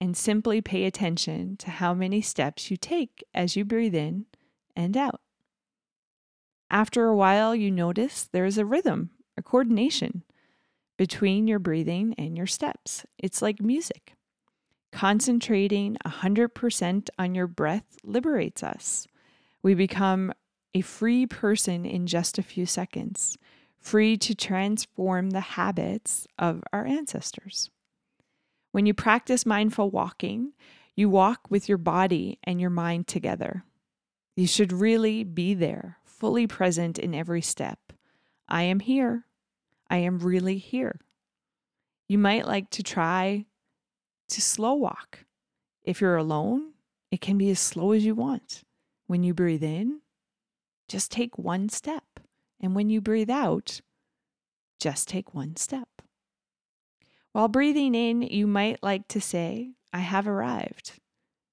and 0.00 0.16
simply 0.16 0.60
pay 0.60 0.84
attention 0.84 1.56
to 1.56 1.70
how 1.70 1.94
many 1.94 2.20
steps 2.20 2.70
you 2.70 2.76
take 2.76 3.24
as 3.34 3.56
you 3.56 3.64
breathe 3.64 3.94
in 3.94 4.26
and 4.76 4.96
out. 4.96 5.20
After 6.70 7.06
a 7.06 7.16
while, 7.16 7.54
you 7.54 7.70
notice 7.70 8.24
there 8.24 8.44
is 8.44 8.58
a 8.58 8.64
rhythm, 8.64 9.10
a 9.36 9.42
coordination 9.42 10.22
between 10.96 11.46
your 11.46 11.58
breathing 11.58 12.14
and 12.18 12.36
your 12.36 12.46
steps. 12.46 13.04
It's 13.18 13.42
like 13.42 13.60
music. 13.60 14.14
Concentrating 14.92 15.96
100% 16.06 17.08
on 17.18 17.34
your 17.34 17.46
breath 17.46 17.96
liberates 18.04 18.62
us. 18.62 19.06
We 19.62 19.74
become 19.74 20.32
a 20.74 20.82
free 20.82 21.26
person 21.26 21.84
in 21.84 22.06
just 22.06 22.38
a 22.38 22.42
few 22.42 22.66
seconds, 22.66 23.38
free 23.78 24.16
to 24.18 24.34
transform 24.34 25.30
the 25.30 25.40
habits 25.40 26.26
of 26.38 26.62
our 26.72 26.84
ancestors. 26.84 27.70
When 28.72 28.86
you 28.86 28.94
practice 28.94 29.46
mindful 29.46 29.90
walking, 29.90 30.52
you 30.96 31.08
walk 31.08 31.42
with 31.48 31.68
your 31.68 31.78
body 31.78 32.38
and 32.44 32.60
your 32.60 32.70
mind 32.70 33.06
together. 33.06 33.64
You 34.36 34.46
should 34.46 34.72
really 34.72 35.22
be 35.22 35.54
there, 35.54 35.98
fully 36.04 36.46
present 36.46 36.98
in 36.98 37.14
every 37.14 37.40
step. 37.40 37.78
I 38.48 38.62
am 38.64 38.80
here. 38.80 39.26
I 39.94 39.98
am 39.98 40.18
really 40.18 40.58
here. 40.58 40.98
You 42.08 42.18
might 42.18 42.48
like 42.48 42.68
to 42.70 42.82
try 42.82 43.46
to 44.28 44.42
slow 44.42 44.74
walk. 44.74 45.20
If 45.84 46.00
you're 46.00 46.16
alone, 46.16 46.72
it 47.12 47.20
can 47.20 47.38
be 47.38 47.48
as 47.50 47.60
slow 47.60 47.92
as 47.92 48.04
you 48.04 48.16
want. 48.16 48.64
When 49.06 49.22
you 49.22 49.34
breathe 49.34 49.62
in, 49.62 50.00
just 50.88 51.12
take 51.12 51.38
one 51.38 51.68
step. 51.68 52.18
And 52.60 52.74
when 52.74 52.90
you 52.90 53.00
breathe 53.00 53.30
out, 53.30 53.82
just 54.80 55.06
take 55.06 55.32
one 55.32 55.54
step. 55.54 56.02
While 57.30 57.46
breathing 57.46 57.94
in, 57.94 58.22
you 58.22 58.48
might 58.48 58.82
like 58.82 59.06
to 59.06 59.20
say, 59.20 59.74
I 59.92 60.00
have 60.00 60.26
arrived. 60.26 60.98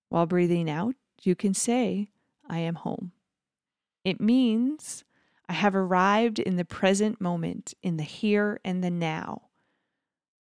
While 0.10 0.26
breathing 0.26 0.68
out, 0.68 0.96
you 1.22 1.36
can 1.36 1.54
say, 1.54 2.10
I 2.50 2.58
am 2.58 2.74
home. 2.74 3.12
It 4.04 4.20
means 4.20 5.04
I 5.52 5.56
have 5.56 5.76
arrived 5.76 6.40
in 6.40 6.56
the 6.56 6.64
present 6.64 7.20
moment, 7.20 7.74
in 7.84 7.98
the 7.98 8.04
here 8.04 8.62
and 8.64 8.82
the 8.82 8.90
now. 8.90 9.50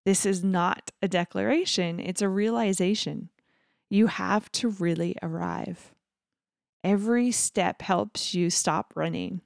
This 0.05 0.25
is 0.25 0.41
not 0.41 0.91
a 1.01 1.09
declaration, 1.09 1.99
it's 1.99 2.21
a 2.21 2.29
realization. 2.29 3.27
You 3.89 4.07
have 4.07 4.49
to 4.53 4.69
really 4.69 5.17
arrive. 5.21 5.93
Every 6.81 7.29
step 7.29 7.81
helps 7.81 8.33
you 8.33 8.49
stop 8.49 8.93
running, 8.95 9.41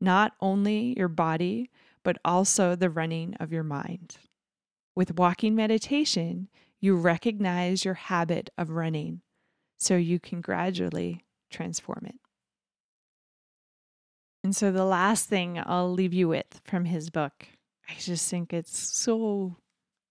not 0.00 0.34
only 0.40 0.94
your 0.96 1.08
body, 1.08 1.72
but 2.04 2.18
also 2.24 2.76
the 2.76 2.88
running 2.88 3.34
of 3.40 3.52
your 3.52 3.64
mind. 3.64 4.16
With 4.94 5.18
walking 5.18 5.56
meditation, 5.56 6.46
you 6.78 6.94
recognize 6.94 7.84
your 7.84 7.94
habit 7.94 8.50
of 8.56 8.70
running 8.70 9.22
so 9.76 9.96
you 9.96 10.20
can 10.20 10.40
gradually 10.40 11.24
transform 11.50 12.04
it. 12.06 12.29
And 14.42 14.56
so 14.56 14.72
the 14.72 14.84
last 14.84 15.28
thing 15.28 15.62
I'll 15.64 15.92
leave 15.92 16.14
you 16.14 16.28
with 16.28 16.60
from 16.64 16.84
his 16.86 17.10
book, 17.10 17.46
I 17.88 17.94
just 17.98 18.30
think 18.30 18.52
it's 18.52 18.76
so, 18.76 19.56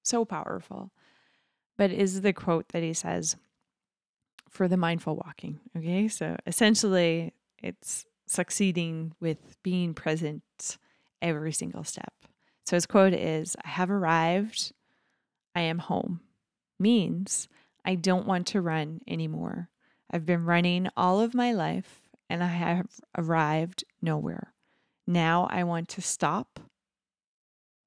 so 0.03 0.25
powerful, 0.25 0.91
but 1.77 1.91
is 1.91 2.21
the 2.21 2.33
quote 2.33 2.69
that 2.69 2.83
he 2.83 2.93
says 2.93 3.37
for 4.49 4.67
the 4.67 4.77
mindful 4.77 5.15
walking. 5.15 5.59
Okay. 5.77 6.07
So 6.07 6.35
essentially, 6.45 7.33
it's 7.61 8.05
succeeding 8.27 9.13
with 9.19 9.57
being 9.63 9.93
present 9.93 10.77
every 11.21 11.51
single 11.51 11.83
step. 11.83 12.13
So 12.65 12.75
his 12.75 12.85
quote 12.85 13.13
is 13.13 13.55
I 13.63 13.69
have 13.69 13.89
arrived, 13.89 14.73
I 15.55 15.61
am 15.61 15.79
home, 15.79 16.21
means 16.77 17.47
I 17.83 17.95
don't 17.95 18.27
want 18.27 18.47
to 18.47 18.61
run 18.61 19.01
anymore. 19.07 19.69
I've 20.11 20.25
been 20.25 20.45
running 20.45 20.89
all 20.95 21.19
of 21.19 21.33
my 21.33 21.51
life 21.51 21.98
and 22.29 22.43
I 22.43 22.47
have 22.47 22.87
arrived 23.17 23.83
nowhere. 24.01 24.53
Now 25.07 25.47
I 25.49 25.63
want 25.63 25.89
to 25.89 26.01
stop. 26.01 26.59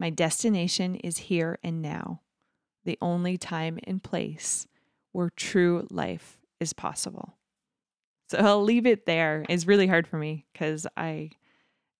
My 0.00 0.10
destination 0.10 0.96
is 0.96 1.16
here 1.18 1.58
and 1.62 1.80
now, 1.80 2.22
the 2.84 2.98
only 3.00 3.38
time 3.38 3.78
and 3.84 4.02
place 4.02 4.66
where 5.12 5.30
true 5.30 5.86
life 5.90 6.38
is 6.58 6.72
possible. 6.72 7.36
So 8.28 8.38
I'll 8.38 8.62
leave 8.62 8.86
it 8.86 9.06
there. 9.06 9.44
It's 9.48 9.66
really 9.66 9.86
hard 9.86 10.08
for 10.08 10.16
me 10.16 10.46
because 10.52 10.86
I 10.96 11.30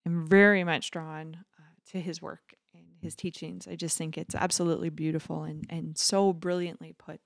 am 0.07 0.27
very 0.27 0.65
much 0.65 0.91
drawn 0.91 1.45
uh, 1.59 1.63
to 1.91 2.01
his 2.01 2.21
work 2.21 2.55
and 2.75 2.85
his 3.01 3.15
teachings. 3.15 3.69
I 3.69 3.77
just 3.77 3.99
think 3.99 4.17
it's 4.19 4.35
absolutely 4.35 4.89
beautiful 4.89 5.45
and, 5.45 5.67
and 5.69 5.97
so 5.97 6.33
brilliantly 6.33 6.95
put. 6.99 7.21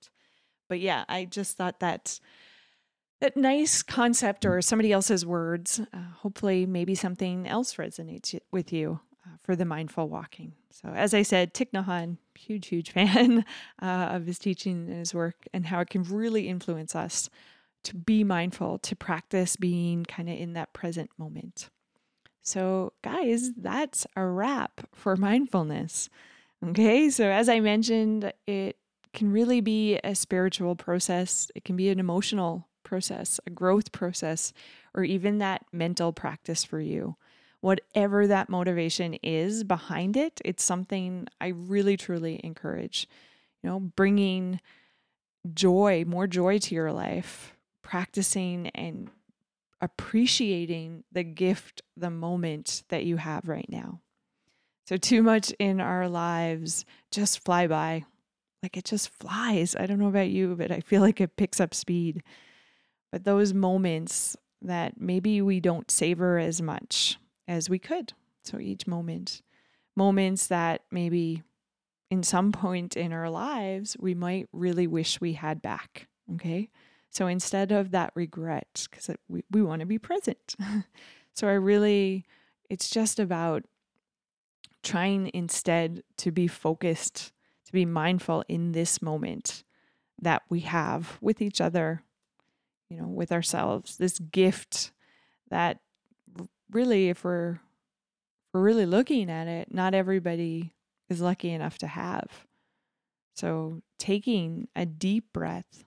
But 0.68 0.80
yeah, 0.80 1.04
I 1.08 1.24
just 1.24 1.56
thought 1.56 1.80
that 1.80 2.18
that 3.20 3.36
nice 3.36 3.82
concept 3.82 4.44
or 4.44 4.60
somebody 4.60 4.92
else's 4.92 5.24
words, 5.24 5.80
uh, 5.92 5.98
hopefully, 6.18 6.66
maybe 6.66 6.94
something 6.94 7.46
else 7.46 7.74
resonates 7.76 8.38
with 8.50 8.72
you 8.72 9.00
uh, 9.26 9.36
for 9.42 9.56
the 9.56 9.64
mindful 9.64 10.08
walking. 10.08 10.52
So, 10.70 10.88
as 10.88 11.14
I 11.14 11.22
said, 11.22 11.54
Thich 11.54 11.70
Nhat 11.72 12.18
huge, 12.34 12.68
huge 12.68 12.90
fan 12.92 13.44
uh, 13.80 14.08
of 14.12 14.26
his 14.26 14.38
teaching 14.38 14.88
and 14.88 14.98
his 14.98 15.14
work, 15.14 15.46
and 15.52 15.66
how 15.66 15.80
it 15.80 15.90
can 15.90 16.02
really 16.02 16.48
influence 16.48 16.94
us 16.94 17.30
to 17.84 17.94
be 17.94 18.24
mindful, 18.24 18.78
to 18.78 18.96
practice 18.96 19.56
being 19.56 20.04
kind 20.04 20.28
of 20.28 20.36
in 20.36 20.54
that 20.54 20.72
present 20.72 21.10
moment. 21.16 21.70
So, 22.42 22.92
guys, 23.02 23.52
that's 23.56 24.06
a 24.14 24.24
wrap 24.24 24.88
for 24.94 25.16
mindfulness. 25.16 26.08
Okay, 26.64 27.10
so 27.10 27.24
as 27.28 27.48
I 27.48 27.60
mentioned, 27.60 28.32
it 28.46 28.76
can 29.12 29.32
really 29.32 29.60
be 29.60 29.98
a 30.04 30.14
spiritual 30.14 30.76
process, 30.76 31.50
it 31.54 31.64
can 31.64 31.76
be 31.76 31.88
an 31.88 31.98
emotional 31.98 32.68
process, 32.86 33.38
a 33.46 33.50
growth 33.50 33.92
process, 33.92 34.52
or 34.94 35.04
even 35.04 35.38
that 35.38 35.66
mental 35.72 36.12
practice 36.12 36.64
for 36.64 36.80
you. 36.80 37.16
Whatever 37.60 38.26
that 38.26 38.48
motivation 38.48 39.14
is 39.22 39.64
behind 39.64 40.16
it, 40.16 40.40
it's 40.44 40.62
something 40.62 41.26
I 41.40 41.48
really 41.48 41.96
truly 41.96 42.40
encourage. 42.44 43.08
You 43.62 43.70
know, 43.70 43.80
bringing 43.80 44.60
joy, 45.52 46.04
more 46.06 46.26
joy 46.26 46.58
to 46.58 46.74
your 46.74 46.92
life, 46.92 47.56
practicing 47.82 48.68
and 48.68 49.10
appreciating 49.80 51.04
the 51.12 51.24
gift, 51.24 51.82
the 51.96 52.10
moment 52.10 52.84
that 52.88 53.04
you 53.04 53.16
have 53.16 53.48
right 53.48 53.68
now. 53.68 54.00
So, 54.86 54.96
too 54.96 55.22
much 55.22 55.52
in 55.58 55.80
our 55.80 56.08
lives 56.08 56.84
just 57.10 57.44
fly 57.44 57.66
by. 57.66 58.04
Like 58.62 58.76
it 58.76 58.84
just 58.84 59.10
flies. 59.10 59.76
I 59.76 59.86
don't 59.86 59.98
know 59.98 60.08
about 60.08 60.30
you, 60.30 60.54
but 60.56 60.70
I 60.70 60.80
feel 60.80 61.00
like 61.00 61.20
it 61.20 61.36
picks 61.36 61.60
up 61.60 61.74
speed. 61.74 62.22
But 63.12 63.24
those 63.24 63.54
moments 63.54 64.36
that 64.62 65.00
maybe 65.00 65.40
we 65.40 65.60
don't 65.60 65.90
savor 65.90 66.38
as 66.38 66.60
much 66.60 67.18
as 67.46 67.70
we 67.70 67.78
could. 67.78 68.12
So 68.44 68.58
each 68.58 68.86
moment, 68.86 69.42
moments 69.96 70.46
that 70.48 70.82
maybe 70.90 71.42
in 72.10 72.22
some 72.22 72.52
point 72.52 72.96
in 72.96 73.12
our 73.12 73.30
lives, 73.30 73.96
we 73.98 74.14
might 74.14 74.48
really 74.52 74.86
wish 74.86 75.20
we 75.20 75.34
had 75.34 75.62
back. 75.62 76.08
Okay. 76.34 76.70
So 77.10 77.26
instead 77.26 77.72
of 77.72 77.92
that 77.92 78.12
regret, 78.14 78.86
because 78.90 79.16
we, 79.28 79.42
we 79.50 79.62
want 79.62 79.80
to 79.80 79.86
be 79.86 79.98
present. 79.98 80.54
so 81.32 81.48
I 81.48 81.52
really, 81.52 82.26
it's 82.68 82.90
just 82.90 83.18
about 83.18 83.64
trying 84.82 85.30
instead 85.32 86.02
to 86.18 86.30
be 86.30 86.46
focused, 86.46 87.32
to 87.64 87.72
be 87.72 87.84
mindful 87.84 88.44
in 88.48 88.72
this 88.72 89.00
moment 89.00 89.64
that 90.20 90.42
we 90.48 90.60
have 90.60 91.18
with 91.20 91.40
each 91.40 91.60
other, 91.60 92.02
you 92.88 92.96
know, 92.96 93.06
with 93.06 93.32
ourselves, 93.32 93.96
this 93.96 94.18
gift 94.18 94.92
that 95.50 95.80
really, 96.70 97.08
if 97.08 97.24
we're, 97.24 97.52
if 97.52 98.54
we're 98.54 98.62
really 98.62 98.86
looking 98.86 99.30
at 99.30 99.48
it, 99.48 99.72
not 99.72 99.94
everybody 99.94 100.72
is 101.08 101.20
lucky 101.20 101.50
enough 101.50 101.78
to 101.78 101.86
have. 101.86 102.46
So 103.34 103.82
taking 103.98 104.68
a 104.74 104.86
deep 104.86 105.32
breath, 105.32 105.84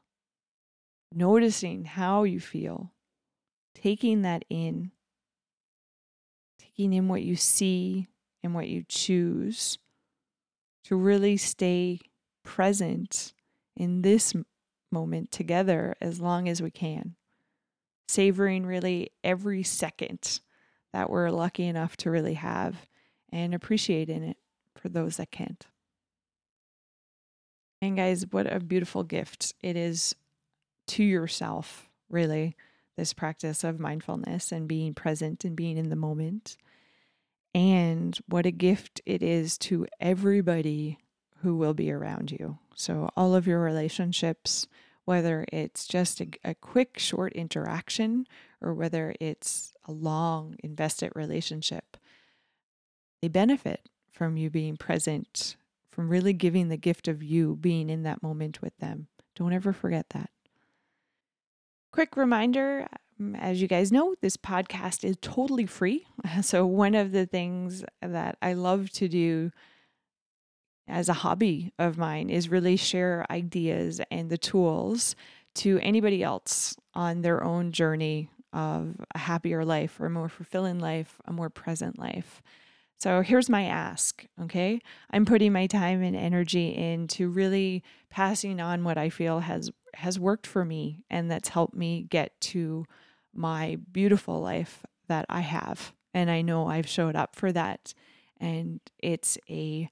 noticing 1.13 1.85
how 1.85 2.23
you 2.23 2.39
feel, 2.39 2.93
taking 3.73 4.21
that 4.21 4.45
in, 4.49 4.91
taking 6.59 6.93
in 6.93 7.07
what 7.07 7.23
you 7.23 7.35
see 7.35 8.07
and 8.43 8.53
what 8.53 8.67
you 8.67 8.83
choose 8.87 9.79
to 10.85 10.95
really 10.95 11.37
stay 11.37 11.99
present 12.43 13.33
in 13.75 14.01
this 14.01 14.33
moment 14.91 15.31
together 15.31 15.95
as 16.01 16.19
long 16.19 16.47
as 16.47 16.61
we 16.61 16.71
can, 16.71 17.15
savoring 18.07 18.65
really 18.65 19.11
every 19.23 19.63
second 19.63 20.39
that 20.93 21.09
we're 21.09 21.29
lucky 21.29 21.65
enough 21.65 21.95
to 21.97 22.11
really 22.11 22.33
have 22.33 22.75
and 23.31 23.53
appreciating 23.53 24.23
it 24.23 24.37
for 24.75 24.89
those 24.89 25.17
that 25.17 25.31
can't. 25.31 25.67
And 27.81 27.95
guys, 27.95 28.25
what 28.29 28.51
a 28.51 28.59
beautiful 28.59 29.03
gift 29.03 29.53
it 29.61 29.77
is 29.77 30.15
to 30.87 31.03
yourself, 31.03 31.87
really, 32.09 32.55
this 32.97 33.13
practice 33.13 33.63
of 33.63 33.79
mindfulness 33.79 34.51
and 34.51 34.67
being 34.67 34.93
present 34.93 35.45
and 35.45 35.55
being 35.55 35.77
in 35.77 35.89
the 35.89 35.95
moment. 35.95 36.57
And 37.55 38.17
what 38.27 38.45
a 38.45 38.51
gift 38.51 39.01
it 39.05 39.23
is 39.23 39.57
to 39.59 39.87
everybody 39.99 40.97
who 41.41 41.55
will 41.55 41.73
be 41.73 41.91
around 41.91 42.31
you. 42.31 42.57
So, 42.75 43.09
all 43.15 43.35
of 43.35 43.47
your 43.47 43.59
relationships, 43.59 44.67
whether 45.05 45.45
it's 45.51 45.87
just 45.87 46.21
a, 46.21 46.27
a, 46.43 46.53
quick, 46.53 46.99
short 46.99 47.33
interaction 47.33 48.27
or 48.61 48.73
whether 48.73 49.15
it's 49.19 49.73
a 49.85 49.91
long, 49.91 50.55
invested 50.63 51.11
relationship, 51.15 51.97
they 53.21 53.27
benefit 53.27 53.89
from 54.11 54.37
you 54.37 54.49
being 54.49 54.77
present, 54.77 55.55
from 55.91 56.09
really 56.09 56.33
giving 56.33 56.69
the 56.69 56.77
gift 56.77 57.07
of 57.07 57.23
you 57.23 57.55
being 57.55 57.89
in 57.89 58.03
that 58.03 58.23
moment 58.23 58.61
with 58.61 58.77
them. 58.77 59.07
Don't 59.35 59.53
ever 59.53 59.73
forget 59.73 60.09
that. 60.09 60.29
Quick 61.91 62.15
reminder 62.15 62.87
um, 63.19 63.35
as 63.35 63.61
you 63.61 63.67
guys 63.67 63.91
know, 63.91 64.15
this 64.21 64.37
podcast 64.37 65.03
is 65.03 65.17
totally 65.21 65.65
free. 65.65 66.05
So, 66.41 66.65
one 66.65 66.95
of 66.95 67.11
the 67.11 67.25
things 67.25 67.83
that 68.01 68.37
I 68.41 68.53
love 68.53 68.91
to 68.91 69.07
do 69.07 69.51
as 70.89 71.09
a 71.09 71.13
hobby 71.13 71.71
of 71.79 71.97
mine 71.97 72.29
is 72.29 72.49
really 72.49 72.75
share 72.75 73.25
ideas 73.29 74.01
and 74.11 74.29
the 74.29 74.37
tools 74.37 75.15
to 75.55 75.79
anybody 75.81 76.23
else 76.23 76.75
on 76.93 77.21
their 77.21 77.43
own 77.43 77.71
journey 77.71 78.29
of 78.53 78.95
a 79.13 79.17
happier 79.17 79.63
life 79.63 79.99
or 79.99 80.07
a 80.07 80.09
more 80.09 80.29
fulfilling 80.29 80.79
life, 80.79 81.19
a 81.25 81.33
more 81.33 81.49
present 81.49 81.99
life. 81.99 82.41
So 82.97 83.21
here's 83.21 83.49
my 83.49 83.63
ask, 83.65 84.25
okay? 84.41 84.81
I'm 85.11 85.25
putting 85.25 85.53
my 85.53 85.67
time 85.67 86.01
and 86.03 86.15
energy 86.15 86.75
into 86.75 87.29
really 87.29 87.83
passing 88.09 88.59
on 88.59 88.83
what 88.83 88.97
I 88.97 89.09
feel 89.09 89.39
has 89.39 89.71
has 89.95 90.19
worked 90.19 90.45
for 90.45 90.63
me 90.63 91.03
and 91.09 91.31
that's 91.31 91.49
helped 91.49 91.75
me 91.75 92.05
get 92.09 92.39
to 92.39 92.85
my 93.33 93.77
beautiful 93.91 94.39
life 94.39 94.85
that 95.07 95.25
I 95.27 95.39
have. 95.41 95.93
And 96.13 96.29
I 96.29 96.41
know 96.41 96.67
I've 96.67 96.87
showed 96.87 97.15
up 97.15 97.35
for 97.35 97.51
that 97.51 97.93
and 98.39 98.79
it's 98.99 99.37
a 99.49 99.89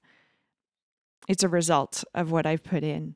it's 1.28 1.44
a 1.44 1.48
result 1.48 2.02
of 2.14 2.32
what 2.32 2.46
I've 2.46 2.64
put 2.64 2.82
in. 2.82 3.14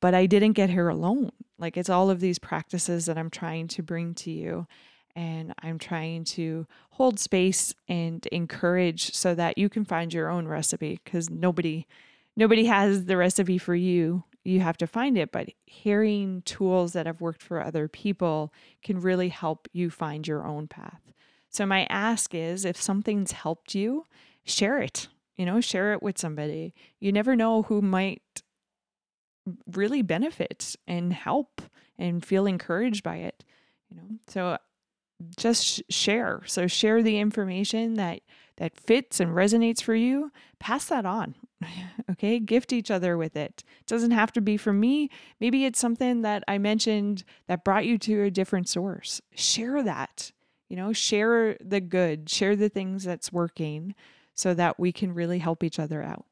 But 0.00 0.14
I 0.14 0.26
didn't 0.26 0.52
get 0.52 0.70
here 0.70 0.88
alone. 0.88 1.30
Like 1.58 1.76
it's 1.76 1.88
all 1.88 2.10
of 2.10 2.20
these 2.20 2.38
practices 2.38 3.06
that 3.06 3.16
I'm 3.16 3.30
trying 3.30 3.68
to 3.68 3.82
bring 3.82 4.14
to 4.14 4.30
you. 4.30 4.66
And 5.14 5.54
I'm 5.62 5.78
trying 5.78 6.24
to 6.24 6.66
hold 6.90 7.18
space 7.18 7.74
and 7.88 8.24
encourage 8.26 9.14
so 9.14 9.34
that 9.34 9.58
you 9.58 9.68
can 9.68 9.84
find 9.84 10.12
your 10.12 10.28
own 10.28 10.46
recipe 10.46 11.00
because 11.02 11.30
nobody 11.30 11.86
nobody 12.36 12.66
has 12.66 13.06
the 13.06 13.16
recipe 13.16 13.58
for 13.58 13.74
you. 13.74 14.24
You 14.44 14.60
have 14.60 14.76
to 14.78 14.86
find 14.86 15.18
it. 15.18 15.32
But 15.32 15.48
hearing 15.66 16.42
tools 16.42 16.92
that 16.92 17.06
have 17.06 17.20
worked 17.20 17.42
for 17.42 17.62
other 17.62 17.88
people 17.88 18.52
can 18.82 19.00
really 19.00 19.28
help 19.28 19.68
you 19.72 19.90
find 19.90 20.26
your 20.26 20.46
own 20.46 20.68
path. 20.68 21.00
So 21.50 21.66
my 21.66 21.86
ask 21.90 22.34
is 22.34 22.64
if 22.64 22.80
something's 22.80 23.32
helped 23.32 23.74
you 23.74 24.04
share 24.44 24.80
it 24.80 25.08
you 25.38 25.46
know 25.46 25.60
share 25.60 25.94
it 25.94 26.02
with 26.02 26.18
somebody 26.18 26.74
you 27.00 27.10
never 27.10 27.34
know 27.34 27.62
who 27.62 27.80
might 27.80 28.42
really 29.72 30.02
benefit 30.02 30.76
and 30.86 31.12
help 31.14 31.62
and 31.98 32.24
feel 32.24 32.44
encouraged 32.44 33.02
by 33.02 33.16
it 33.16 33.44
you 33.88 33.96
know 33.96 34.18
so 34.26 34.58
just 35.36 35.82
share. 35.90 36.42
So 36.46 36.66
share 36.66 37.02
the 37.02 37.18
information 37.18 37.94
that 37.94 38.20
that 38.56 38.76
fits 38.76 39.20
and 39.20 39.34
resonates 39.34 39.80
for 39.80 39.94
you. 39.94 40.32
Pass 40.58 40.86
that 40.86 41.06
on. 41.06 41.36
okay? 42.10 42.40
Gift 42.40 42.72
each 42.72 42.90
other 42.90 43.16
with 43.16 43.36
it. 43.36 43.62
It 43.80 43.86
doesn't 43.86 44.10
have 44.10 44.32
to 44.32 44.40
be 44.40 44.56
from 44.56 44.80
me. 44.80 45.10
Maybe 45.40 45.64
it's 45.64 45.78
something 45.78 46.22
that 46.22 46.42
I 46.48 46.58
mentioned 46.58 47.22
that 47.46 47.64
brought 47.64 47.86
you 47.86 47.98
to 47.98 48.24
a 48.24 48.30
different 48.30 48.68
source. 48.68 49.20
Share 49.34 49.82
that. 49.84 50.32
You 50.68 50.76
know, 50.76 50.92
share 50.92 51.56
the 51.60 51.80
good, 51.80 52.28
share 52.28 52.56
the 52.56 52.68
things 52.68 53.04
that's 53.04 53.32
working 53.32 53.94
so 54.38 54.54
that 54.54 54.78
we 54.78 54.92
can 54.92 55.12
really 55.14 55.40
help 55.40 55.64
each 55.64 55.80
other 55.80 56.00
out. 56.00 56.24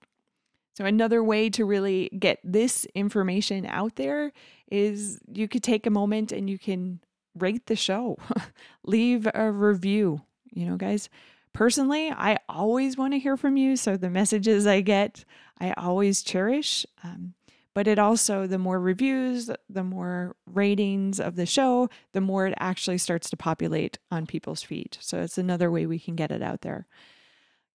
So, 0.77 0.85
another 0.85 1.25
way 1.25 1.51
to 1.51 1.65
really 1.65 2.09
get 2.19 2.39
this 2.45 2.87
information 2.95 3.67
out 3.67 3.97
there 3.97 4.33
is 4.71 5.19
you 5.33 5.49
could 5.49 5.65
take 5.65 5.87
a 5.87 5.91
moment 5.91 6.31
and 6.31 6.49
you 6.49 6.59
can 6.59 7.01
rate 7.35 7.67
the 7.67 7.75
show, 7.75 8.17
leave 8.85 9.27
a 9.35 9.51
review. 9.51 10.21
You 10.53 10.67
know, 10.67 10.77
guys, 10.77 11.09
personally, 11.53 12.11
I 12.11 12.39
always 12.49 12.97
want 12.97 13.13
to 13.15 13.19
hear 13.19 13.37
from 13.37 13.57
you. 13.57 13.77
So 13.77 13.97
the 13.97 14.11
messages 14.11 14.67
I 14.67 14.83
get, 14.83 15.25
I 15.59 15.73
always 15.73 16.23
cherish. 16.23 16.87
Um, 17.03 17.35
but 17.75 17.89
it 17.89 17.99
also, 17.99 18.47
the 18.47 18.59
more 18.59 18.79
reviews, 18.79 19.51
the 19.69 19.85
more 19.85 20.37
ratings 20.47 21.19
of 21.19 21.37
the 21.37 21.45
show, 21.45 21.91
the 22.13 22.21
more 22.21 22.47
it 22.47 22.55
actually 22.59 22.99
starts 22.99 23.29
to 23.31 23.37
populate 23.37 23.99
on 24.11 24.27
people's 24.27 24.63
feed. 24.63 24.97
So 25.01 25.21
it's 25.21 25.39
another 25.39 25.71
way 25.71 25.87
we 25.87 25.99
can 25.99 26.15
get 26.15 26.31
it 26.31 26.43
out 26.43 26.61
there. 26.61 26.87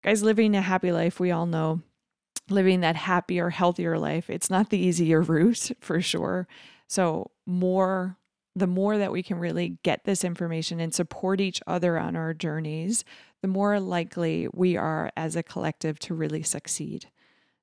Guys, 0.03 0.23
living 0.23 0.55
a 0.55 0.63
happy 0.63 0.93
life, 0.93 1.21
we 1.21 1.31
all 1.31 1.47
know 1.47 1.83
living 2.49 2.81
that 2.81 2.97
happier, 2.97 3.51
healthier 3.51 3.99
life, 3.99 4.29
it's 4.29 4.51
not 4.51 4.71
the 4.71 4.79
easier 4.79 5.21
route 5.23 5.71
for 5.81 6.01
sure. 6.01 6.49
So, 6.89 7.31
more 7.47 8.17
the 8.57 8.67
more 8.67 8.99
that 8.99 9.13
we 9.13 9.23
can 9.23 9.39
really 9.39 9.79
get 9.85 10.05
this 10.05 10.25
information 10.25 10.81
and 10.81 10.93
support 10.93 11.41
each 11.41 11.63
other 11.69 11.97
on 11.99 12.17
our 12.17 12.35
journeys, 12.35 13.05
the 13.43 13.49
more 13.49 13.79
likely 13.79 14.49
we 14.53 14.77
are 14.77 15.13
as 15.17 15.37
a 15.37 15.43
collective 15.43 15.99
to 16.01 16.15
really 16.15 16.43
succeed. 16.43 17.09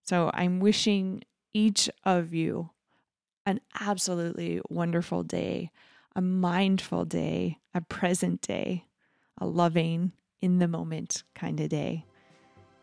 So 0.04 0.32
I'm 0.34 0.62
wishing 0.62 1.24
each 1.54 1.90
of 2.06 2.34
you 2.34 2.70
an 3.46 3.60
absolutely 3.80 4.62
wonderful 4.70 5.24
day, 5.24 5.72
a 6.16 6.22
mindful 6.22 7.04
day, 7.04 7.60
a 7.74 7.82
present 7.82 8.42
day, 8.42 8.86
a 9.38 9.46
loving, 9.46 10.14
in 10.42 10.60
the 10.60 10.68
moment 10.68 11.24
kind 11.36 11.60
of 11.60 11.70
day. 11.70 12.06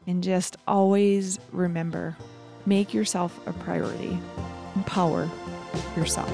And 0.06 0.22
just 0.22 0.56
always 0.66 1.38
remember 1.52 2.16
make 2.66 2.94
yourself 2.94 3.38
a 3.46 3.52
priority, 3.52 4.18
empower 4.74 5.28
yourself. 5.96 6.30